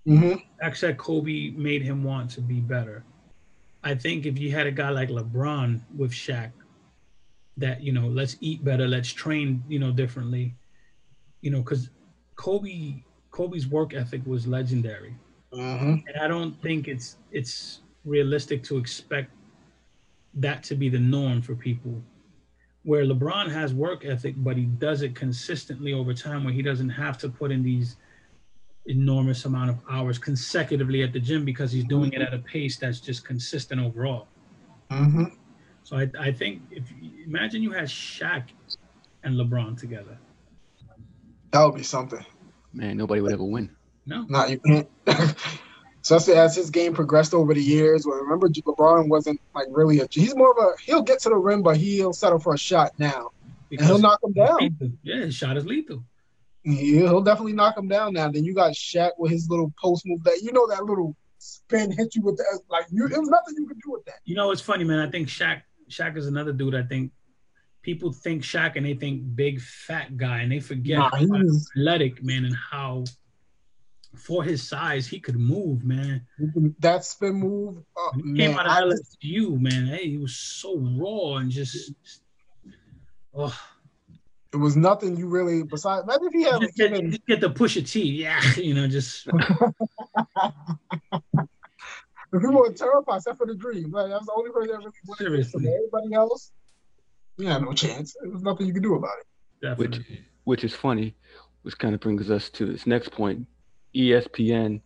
[0.07, 0.41] Mhm.
[0.61, 3.03] Shaq said Kobe made him want to be better.
[3.83, 6.51] I think if you had a guy like LeBron with Shaq,
[7.57, 10.55] that you know, let's eat better, let's train, you know, differently,
[11.41, 11.89] you know, because
[12.35, 15.13] Kobe Kobe's work ethic was legendary,
[15.53, 16.03] Mhm.
[16.07, 19.31] and I don't think it's it's realistic to expect
[20.33, 22.01] that to be the norm for people.
[22.89, 26.89] Where LeBron has work ethic, but he does it consistently over time, where he doesn't
[26.89, 27.97] have to put in these
[28.87, 32.79] enormous amount of hours consecutively at the gym because he's doing it at a pace
[32.79, 34.27] that's just consistent overall.
[34.89, 35.37] Mhm.
[35.83, 36.91] So I, I think if
[37.27, 38.45] imagine you had Shaq
[39.21, 40.17] and LeBron together.
[41.51, 42.25] That would be something.
[42.73, 43.69] Man, nobody would ever win.
[44.07, 44.59] No, Nah, you
[46.09, 48.03] Especially as his game progressed over the years.
[48.03, 50.07] Well, remember LeBron wasn't like really a.
[50.09, 50.71] He's more of a.
[50.81, 53.29] He'll get to the rim, but he'll settle for a shot now,
[53.69, 54.97] and he'll knock him down.
[55.03, 56.03] Yeah, his shot is lethal.
[56.63, 58.31] Yeah, He'll definitely knock him down now.
[58.31, 61.91] Then you got Shaq with his little post move that you know that little spin
[61.91, 63.05] hit you with the like you.
[63.05, 64.17] It was nothing you could do with that.
[64.25, 65.07] You know, it's funny, man.
[65.07, 66.73] I think Shaq Shaq is another dude.
[66.73, 67.11] I think
[67.83, 72.45] people think Shaq and they think big fat guy, and they forget Nah, athletic, man,
[72.45, 73.05] and how
[74.19, 76.25] for his size he could move, man.
[76.79, 78.49] That spin move, uh, When he man.
[78.51, 79.85] came out I of just- LSU, man.
[79.87, 81.93] Hey, he was so raw and just.
[83.33, 83.55] Oh,
[84.51, 85.63] it was nothing you really.
[85.63, 88.41] Besides, imagine if he had just get, even just get the push a T, yeah,
[88.57, 89.27] you know, just
[92.31, 93.91] If people were terrified, except for the dream.
[93.91, 95.17] Like, that's the only person that really won.
[95.17, 95.67] Seriously.
[95.67, 96.51] Everybody else,
[97.37, 98.15] you had no chance.
[98.21, 99.77] There was nothing you could do about it.
[99.79, 100.25] which definitely.
[100.43, 101.15] which is funny,
[101.63, 103.47] which kind of brings us to this next point.
[103.95, 104.81] ESPN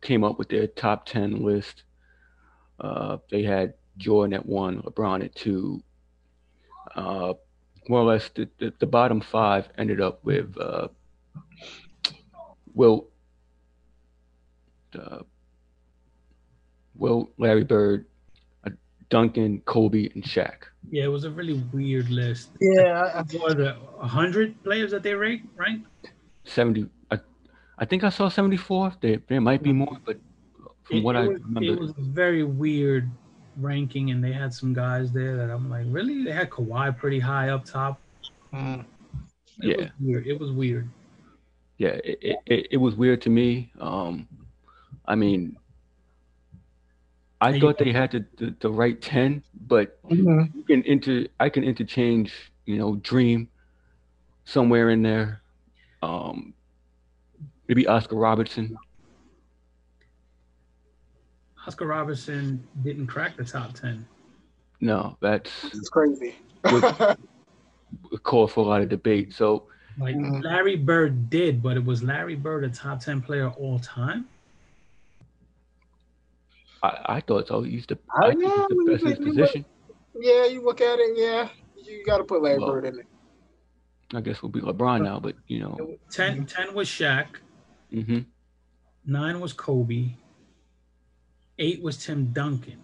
[0.00, 1.82] came up with their top ten list.
[2.80, 5.82] Uh, they had Jordan at one, LeBron at two.
[6.94, 7.34] Uh,
[7.88, 10.88] more or less, the, the, the bottom five ended up with uh,
[12.74, 13.10] Wilt,
[14.98, 15.18] uh,
[16.96, 18.06] Wilt, Larry Bird,
[18.66, 18.70] uh,
[19.10, 20.64] Duncan, Kobe, and Shaq.
[20.90, 22.50] Yeah, it was a really weird list.
[22.60, 23.76] Yeah, What was it?
[24.00, 25.80] hundred players that they ranked, right?
[26.44, 26.86] 70.
[27.78, 28.94] I, I think I saw 74.
[29.00, 30.18] There, there might be more, but
[30.84, 33.08] from what it, I was, remember, it was a very weird
[33.56, 36.24] ranking, and they had some guys there that I'm like, really?
[36.24, 38.00] They had Kawhi pretty high up top.
[38.52, 38.84] Mm.
[39.62, 39.76] It Yeah.
[39.76, 40.26] was weird.
[40.26, 40.88] It was weird.
[41.78, 43.72] yeah, it, it, it, it was weird to me.
[43.80, 44.28] Um,
[45.06, 45.56] I mean,
[47.40, 50.54] I And thought they had the, the, the right 10, but Mhm.
[50.54, 52.32] you can inter I can interchange,
[52.64, 53.48] you know, Dream
[54.44, 55.42] somewhere in there.
[56.02, 56.54] Um,
[57.68, 58.76] maybe Oscar Robertson.
[61.66, 64.06] Oscar Robertson didn't crack the top ten.
[64.80, 66.34] No, that's it's crazy.
[66.64, 67.16] a
[68.22, 69.32] cause for a lot of debate.
[69.32, 69.64] So
[69.98, 70.42] Like Mhm.
[70.42, 74.26] Larry Bird did, but it was Larry Bird a top ten player all time?
[76.82, 77.62] I, I thought so.
[77.62, 79.64] He's the, I I think he's know, the best in his you- you
[80.20, 81.16] yeah, you look at it.
[81.16, 81.48] Yeah,
[81.82, 83.06] you got to put Larry Well, Bird in it.
[84.14, 87.26] I guess we'll be LeBron now, but you know, 10, 10 was Shaq,
[88.02, 88.18] hmm
[89.06, 90.10] nine was Kobe,
[91.58, 92.78] eight was Tim Duncan,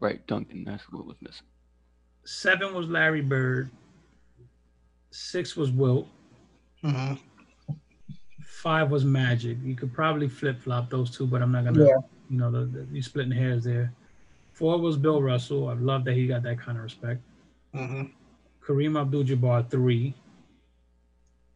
[0.00, 0.64] right, Duncan.
[0.64, 1.46] That's what was missing.
[2.24, 3.70] seven was Larry Bird,
[5.10, 6.08] six was Wilt,
[6.82, 7.18] Mhm.
[8.42, 9.58] five was Magic.
[9.62, 11.84] You could probably flip flop those two, but I'm not gonna.
[11.84, 11.96] Yeah.
[12.30, 13.92] You know, the, the, you splitting hairs there.
[14.52, 15.68] Four was Bill Russell.
[15.68, 17.20] I love that he got that kind of respect.
[17.74, 18.12] Mhm.
[18.64, 20.14] Kareem Abdul-Jabbar three,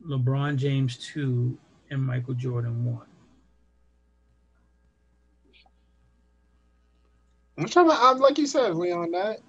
[0.04, 1.56] LeBron James two,
[1.90, 3.06] and Michael Jordan won.
[7.58, 9.10] I'm, I'm like you said, Leon.
[9.10, 9.40] That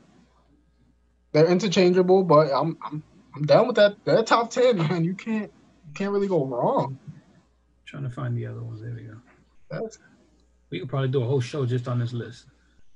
[1.31, 3.03] they're interchangeable, but I'm I'm
[3.35, 4.03] I'm down with that.
[4.05, 5.03] That top ten, man.
[5.03, 5.51] You can't
[5.87, 6.97] you can't really go wrong.
[7.85, 8.81] trying to find the other ones.
[8.81, 9.17] There we go.
[9.69, 9.99] That's
[10.71, 12.45] We could probably do a whole show just on this list.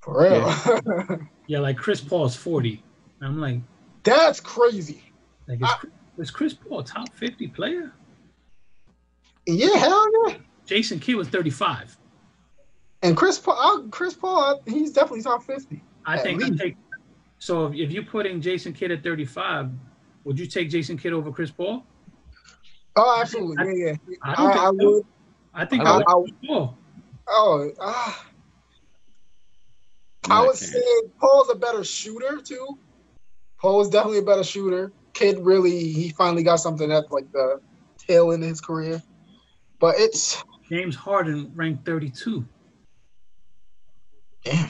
[0.01, 1.19] for real.
[1.47, 2.83] Yeah, like Chris Paul's 40.
[3.21, 3.59] I'm like,
[4.03, 5.03] That's crazy.
[5.47, 5.69] like is,
[6.17, 7.93] is Chris Paul a top 50 player?
[9.45, 10.35] Yeah, hell yeah.
[10.65, 11.97] Jason Kidd was 35.
[13.01, 15.83] And Chris Paul, Chris Paul, he's definitely top fifty.
[16.05, 16.77] I think I take.
[17.37, 19.71] So if, if you're putting Jason Kidd at 35,
[20.23, 21.85] would you take Jason Kidd over Chris Paul?
[22.95, 23.81] Oh, absolutely.
[23.81, 24.15] Yeah, yeah.
[24.21, 24.73] I I, don't think I so.
[24.91, 25.05] would.
[25.53, 26.77] I think I I, would- would Chris Paul.
[27.27, 28.25] Oh, ah.
[30.29, 30.71] I would chance.
[30.71, 30.81] say
[31.19, 32.77] Paul's a better shooter too.
[33.59, 34.93] Paul's definitely a better shooter.
[35.13, 37.59] Kidd really, he finally got something at like the
[37.97, 39.01] tail end of his career.
[39.83, 42.45] But it's James Harden ranked 32.
[44.45, 44.69] damn.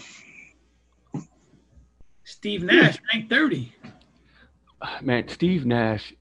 [2.23, 3.75] Steve Nash ranked 30.
[5.03, 6.15] Man, Steve Nash.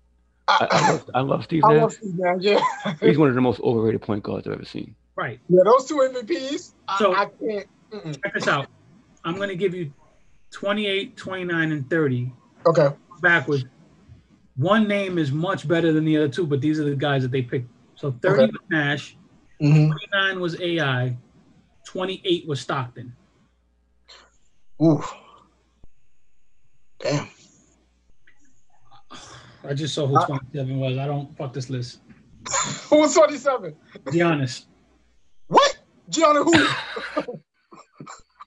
[0.47, 1.81] I, I, I, love, I love Steve I Nash.
[1.81, 2.37] love Steve Nash.
[2.43, 2.61] Yeah,
[3.01, 4.95] He's one of the most overrated point guards I've ever seen.
[5.17, 5.41] Right.
[5.49, 6.73] yeah, those two MVPs.
[6.99, 7.67] So- I, I can't.
[7.93, 8.23] Mm-mm.
[8.23, 8.67] Check this out.
[9.25, 9.91] I'm going to give you
[10.51, 12.31] 28, 29, and 30
[12.67, 12.89] Okay,
[13.23, 13.65] backwards.
[14.57, 17.31] One name is much better than the other two, but these are the guys that
[17.31, 17.71] they picked.
[18.03, 18.51] So 30 Okay.
[18.51, 19.17] was Nash,
[19.61, 21.17] hmm 29 was AI,
[21.87, 23.15] 28 was Stockton.
[24.83, 25.01] ooh,
[26.99, 27.29] damn.
[29.65, 30.99] I just saw who Uh, 27 was.
[30.99, 32.01] I don't fuck this list.
[32.91, 33.77] Who was twenty seven?
[34.11, 34.67] Be honest.
[35.47, 35.79] What?
[36.09, 36.77] Gianna who?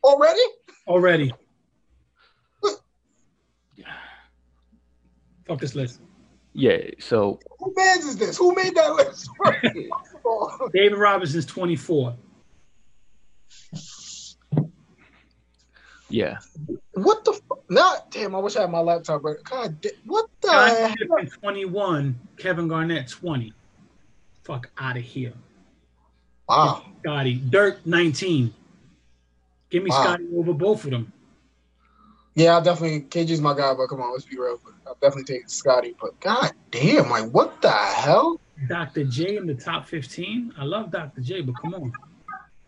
[0.03, 0.41] Already?
[0.85, 1.33] Already.
[5.47, 6.01] Fuck this list.
[6.57, 6.77] Yeah.
[6.99, 8.37] So Who man's is this?
[8.37, 9.29] Who made that list?
[9.43, 9.75] First
[10.25, 10.71] of.
[10.73, 12.15] David Robinson's 24.
[16.09, 16.37] yeah,
[16.93, 17.33] What the?
[17.33, 18.35] Fu- Not damn.
[18.35, 19.21] I wish I had my laptop.
[19.21, 20.47] But God, da- what the?
[20.47, 20.95] John?
[20.97, 22.19] Pippen 21.
[22.37, 23.53] Kevin Garnett 20.
[24.43, 25.33] Fuck out of here.
[26.47, 26.83] Wow.
[27.01, 27.35] Scottie.
[27.35, 28.53] Dirk 19.
[29.69, 30.03] Give me Wow.
[30.03, 31.11] Scottie over both of them.
[32.35, 33.73] Yeah, I definitely KG's my guy.
[33.73, 34.59] But come on, let's be real.
[34.63, 35.95] But I'll definitely take Scottie.
[35.99, 38.39] But God damn, like what the hell?
[38.67, 39.05] Dr.
[39.05, 40.53] J in the top 15.
[40.57, 41.21] I love Dr.
[41.21, 41.93] J, but come on.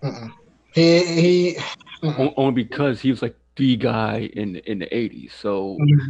[0.03, 0.31] Mm-mm.
[0.73, 1.57] He he.
[2.03, 2.33] mm-mm.
[2.37, 5.33] only because he was like the guy in in the '80s.
[5.33, 6.09] So mm-hmm.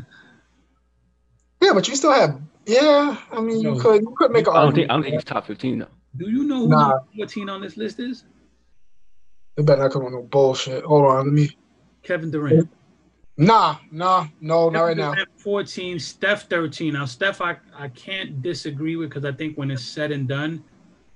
[1.61, 2.39] Yeah, but you still have.
[2.65, 4.89] Yeah, I mean, you could you could make an I don't think.
[4.89, 5.87] I don't think he's top 15 though.
[6.15, 6.89] Do you know who Nah.
[6.89, 8.25] number 14 on this list is?
[9.55, 10.83] They better not come with no bullshit.
[10.83, 11.49] Hold on, let me.
[12.03, 12.69] Kevin Durant.
[13.37, 15.11] Nah, nah, no, not right now.
[15.13, 16.93] Durant 14, Steph 13.
[16.93, 20.63] Now, Steph, I, I can't disagree with because I think when it's said and done,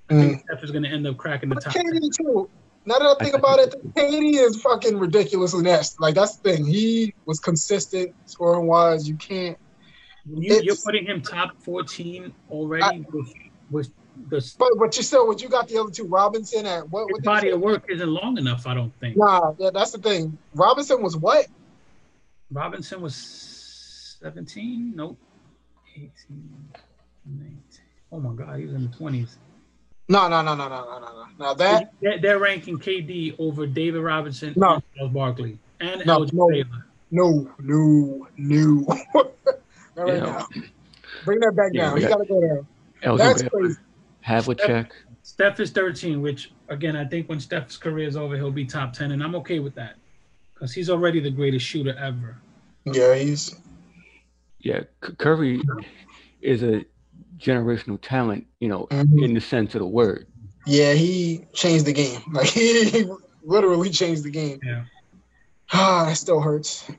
[0.09, 0.19] I Mm.
[0.19, 1.75] think Steph is going to end up cracking the But top.
[1.75, 2.49] KD too.
[2.85, 5.95] Now that I think about it, KD is fucking ridiculously nasty.
[5.99, 6.65] Like that's the thing.
[6.65, 9.07] He was consistent scoring wise.
[9.07, 9.57] You can't.
[10.25, 13.27] You, you're putting him top 14 already with,
[13.69, 13.91] with
[14.29, 17.09] the But but you still, what you got the other two Robinson at what?
[17.09, 19.17] what body of work isn't long enough, I don't think.
[19.17, 20.37] Nah, yeah, that's the thing.
[20.53, 21.45] Robinson was what?
[22.51, 23.15] Robinson was
[24.21, 24.93] 17.
[24.95, 25.17] Nope.
[25.95, 26.11] 18,
[27.25, 27.61] 19.
[28.11, 29.35] Oh my God, he was in the 20s.
[30.09, 31.25] No, no, no, no, no, no, no, no.
[31.39, 34.75] Now that They're, they're ranking KD over David Robinson No.
[34.75, 36.49] and Charles Barkley and No, Elgin no.
[36.49, 36.85] Baylor.
[37.11, 38.69] no, no, no.
[39.95, 40.19] Not right Yeah.
[40.19, 40.47] now.
[41.23, 41.93] Bring that back Yeah, down.
[41.95, 42.67] we He got- gotta go down.
[43.03, 43.79] Elgin That's Baylor, crazy.
[44.25, 44.91] Havlicek.
[45.23, 48.91] Steph is 13, which again, I think when Steph's career is over, he'll be top
[48.93, 49.95] 10, and I'm okay with that
[50.61, 52.37] because he's already the greatest shooter ever.
[52.85, 53.55] Yeah, he's
[54.59, 55.63] Yeah, C- Curry
[56.39, 56.85] is a
[57.39, 59.23] generational talent, you know, Mhm.
[59.23, 60.27] in the sense of the word.
[60.67, 62.21] yeah, he changed the game.
[62.33, 63.09] Like he
[63.43, 64.59] literally changed the game.
[64.63, 64.83] Yeah.
[65.73, 66.93] Ah, that still hurts to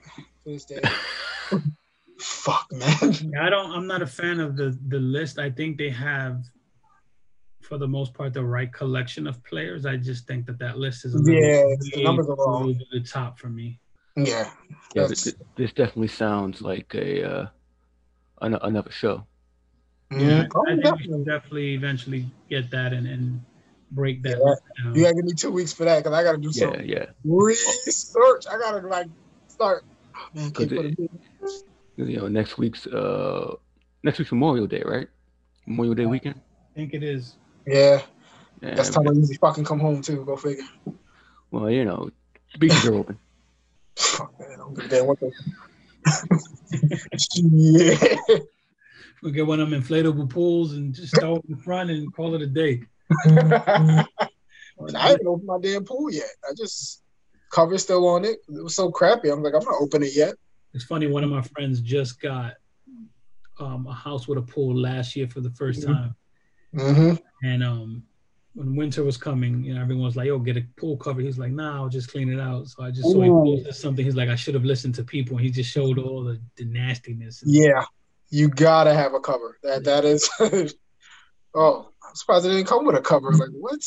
[0.46, 0.80] this day.
[2.18, 3.32] Fuck, man.
[3.38, 3.70] I don't.
[3.70, 5.38] I'm not a fan of the the list.
[5.38, 6.42] I think they have,
[7.62, 9.86] for the most part, the right collection of players.
[9.86, 12.70] I just think that that list is a little Yeah, it's- the numbers are wrong.
[12.70, 13.78] over the top for me.
[14.16, 14.50] Yeah,
[14.94, 17.46] Yeah, this, this definitely sounds like a uh,
[18.42, 19.26] an- another show.
[20.10, 20.46] Yeah.
[20.54, 21.04] Oh, I think we definitely.
[21.04, 23.40] should definitely eventually get that and, and
[23.90, 24.84] break that Yeah.
[24.84, 24.94] down.
[24.94, 27.06] You gotta give me two weeks for that because I gotta do some Yeah, yeah.
[27.24, 28.44] research.
[28.50, 29.06] I gotta like
[29.48, 29.84] start.
[30.14, 31.10] Oh, man, can't Cause put it- it-
[31.96, 33.54] You know, next week's uh
[34.02, 35.08] next week's Memorial Day, right?
[35.66, 36.34] Memorial Day weekend.
[36.38, 37.36] I think it is.
[37.66, 38.02] Yeah,
[38.60, 40.24] Yeah, that's time I usually fucking come home too.
[40.24, 40.64] Go figure.
[41.50, 42.10] well, you know,
[42.58, 43.18] beaches are open.
[43.96, 45.32] Fuck man, I don't give a damn what the.
[48.28, 48.38] yeah.
[49.22, 52.34] We'll get one of them inflatable pools and just throw it in front and call
[52.34, 52.82] it a day.
[53.24, 54.04] I
[54.80, 56.24] haven't opened my damn pool yet.
[56.44, 57.02] I just
[57.52, 58.38] cover still on it.
[58.48, 59.28] It was so crappy.
[59.28, 60.34] I'm like, I'm not opening it yet.
[60.74, 61.06] It's funny.
[61.06, 62.54] One of my friends just got
[63.60, 65.86] um, a house with a pool last year for the 1st Mhm.
[65.86, 66.16] time,
[66.74, 67.14] Mm-hmm.
[67.42, 68.02] and um,
[68.54, 71.38] when winter was coming, you know, everyone was like, "Yo, get a pool cover." He's
[71.38, 73.42] like, "Nah, I'll just clean it out." So I just saw he Ooh.
[73.44, 74.04] posted something.
[74.04, 76.64] He's like, "I should have listened to people." And he just showed all the, the
[76.64, 77.42] nastiness.
[77.46, 77.84] Yeah,
[78.30, 79.58] you gotta have a cover.
[79.62, 80.28] That that is.
[81.54, 83.32] oh, I'm surprised it didn't come with a cover.
[83.32, 83.80] Like what?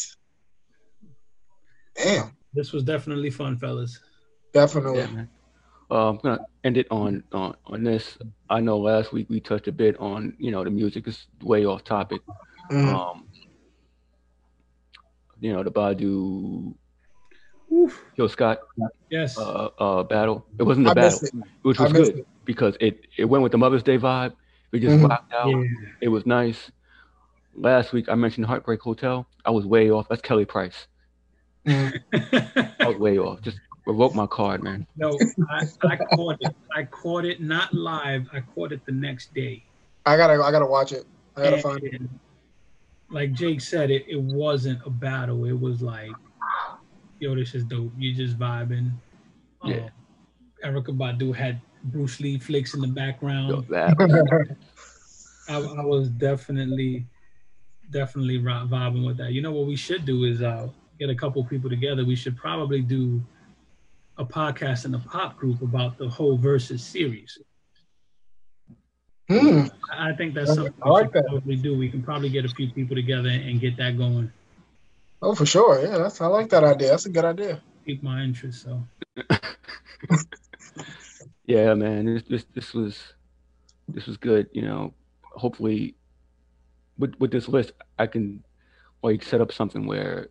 [1.95, 3.99] Damn, This was definitely fun, fellas.
[4.53, 4.99] definitely.
[4.99, 5.29] Yeah, man.
[5.89, 8.17] Uh, I'm gonna end it on, on on this.
[8.49, 11.65] I know last week we touched a bit on you know the music is way
[11.65, 12.21] off topic.
[12.71, 12.93] Mhm.
[12.93, 13.25] Um,
[15.39, 16.73] you know the Badu
[17.71, 18.03] Oof.
[18.15, 18.59] Jill Scott
[19.09, 19.37] Yes.
[19.37, 20.45] uh, uh battle.
[20.59, 21.33] It wasn't a I battle, it.
[21.63, 22.27] which was good it.
[22.45, 24.33] because it it went with the Mother's Day vibe.
[24.71, 25.49] We just rocked out.
[25.49, 25.63] yeah.
[26.01, 26.71] It was nice.
[27.55, 29.25] Last week I mentioned Heartbreak Hotel.
[29.45, 30.07] I was way off.
[30.09, 30.87] That's Kelly Price.
[31.67, 31.91] I
[32.79, 33.41] was way off.
[33.41, 34.85] Just revoke my card, man.
[34.95, 35.17] no,
[35.49, 36.55] I, I caught it.
[36.75, 38.27] I caught it not live.
[38.33, 39.63] I caught it the next day.
[40.05, 41.05] I gotta I gotta watch it.
[41.35, 42.01] I gotta find it.
[43.07, 45.45] And like Jake said, it, it wasn't a battle.
[45.45, 46.11] It was like,
[47.19, 47.91] yo, this is dope.
[47.97, 48.91] You're just vibing.
[49.63, 49.75] Yeah.
[49.75, 49.89] Um,
[50.63, 53.65] Erykah Badu had Bruce Lee flicks in the background.
[55.47, 57.05] I, I was definitely,
[57.91, 59.31] definitely vibing with that.
[59.31, 62.03] You know what we should do is uh, get a couple people together.
[62.03, 63.21] We should probably do
[64.17, 67.37] a podcast in a pop group about the whole Verzuz series.
[69.27, 69.65] Hmm.
[69.91, 71.29] I I think that's I something like we should that.
[71.29, 71.77] probably do.
[71.77, 74.31] We can probably get a few people together and get that going.
[75.21, 75.81] Oh, for sure.
[75.81, 76.89] Yeah, that's I like that idea.
[76.89, 77.61] That's a good idea.
[77.85, 78.63] Pique my interest.
[78.63, 78.83] So
[81.45, 82.05] yeah, man.
[82.05, 83.13] This this this was
[83.87, 84.47] this was good.
[84.53, 85.95] You know, hopefully
[86.97, 88.43] with with this list, I can
[89.01, 90.29] like set up something where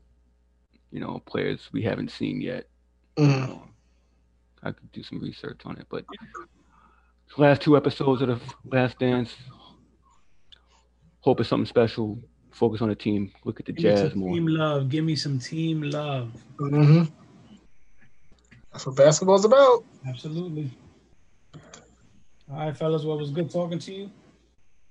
[0.90, 2.68] you know players we haven't seen yet.
[3.16, 3.48] You Mhm.
[3.48, 3.68] know,
[4.62, 6.04] I could do some research on it, but
[7.36, 8.40] last two episodes of the
[8.76, 9.34] Last Dance.
[11.20, 12.18] Hope it's something special.
[12.50, 13.32] Focus on the team.
[13.44, 14.34] Look at the give me Jazz some more.
[14.34, 14.88] team love.
[14.88, 16.30] Give me some team love.
[16.58, 17.10] Mhm.
[18.72, 19.84] That's what basketball's about.
[20.06, 20.70] Absolutely.
[22.50, 23.04] All right, fellas.
[23.04, 24.10] Well, it was good talking to you.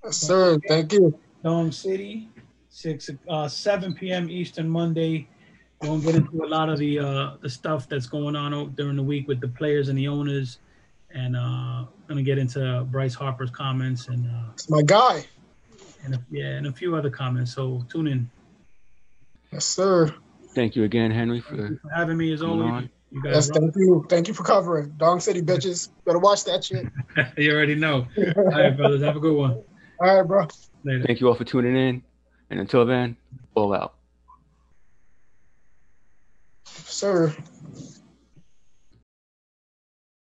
[0.04, 0.60] Yes, sir.
[0.68, 1.18] Thank you.
[1.44, 2.30] Dome City,
[2.70, 4.30] six uh, seven p.m.
[4.30, 5.28] Eastern Monday.
[5.82, 8.96] We're gonna get into a lot of the uh, the stuff that's going on during
[8.96, 10.60] the week with the players and the owners,
[11.14, 15.26] and uh, gonna get into Bryce Harper's comments and uh, It's my guy.
[16.04, 17.54] and a, yeah, and a few other comments.
[17.54, 18.30] So tune in.
[19.52, 20.14] Yes, sir.
[20.56, 22.72] Thank you again, Henry, for for having me as coming always.
[22.72, 22.90] on.
[23.12, 23.58] You Yes, guys, rock.
[23.60, 24.06] thank you.
[24.10, 24.94] Thank you for covering.
[24.98, 25.90] Dong City bitches.
[26.06, 26.88] Better watch that shit.
[27.38, 28.08] you already know.
[28.18, 29.04] All right, fellas.
[29.04, 29.64] Have a good one.
[30.00, 30.48] All right, bro.
[30.84, 31.04] Later.
[31.06, 32.04] Thank you all for tuning in.
[32.50, 33.16] And until then,
[33.56, 33.94] all out.
[36.66, 37.36] Sir.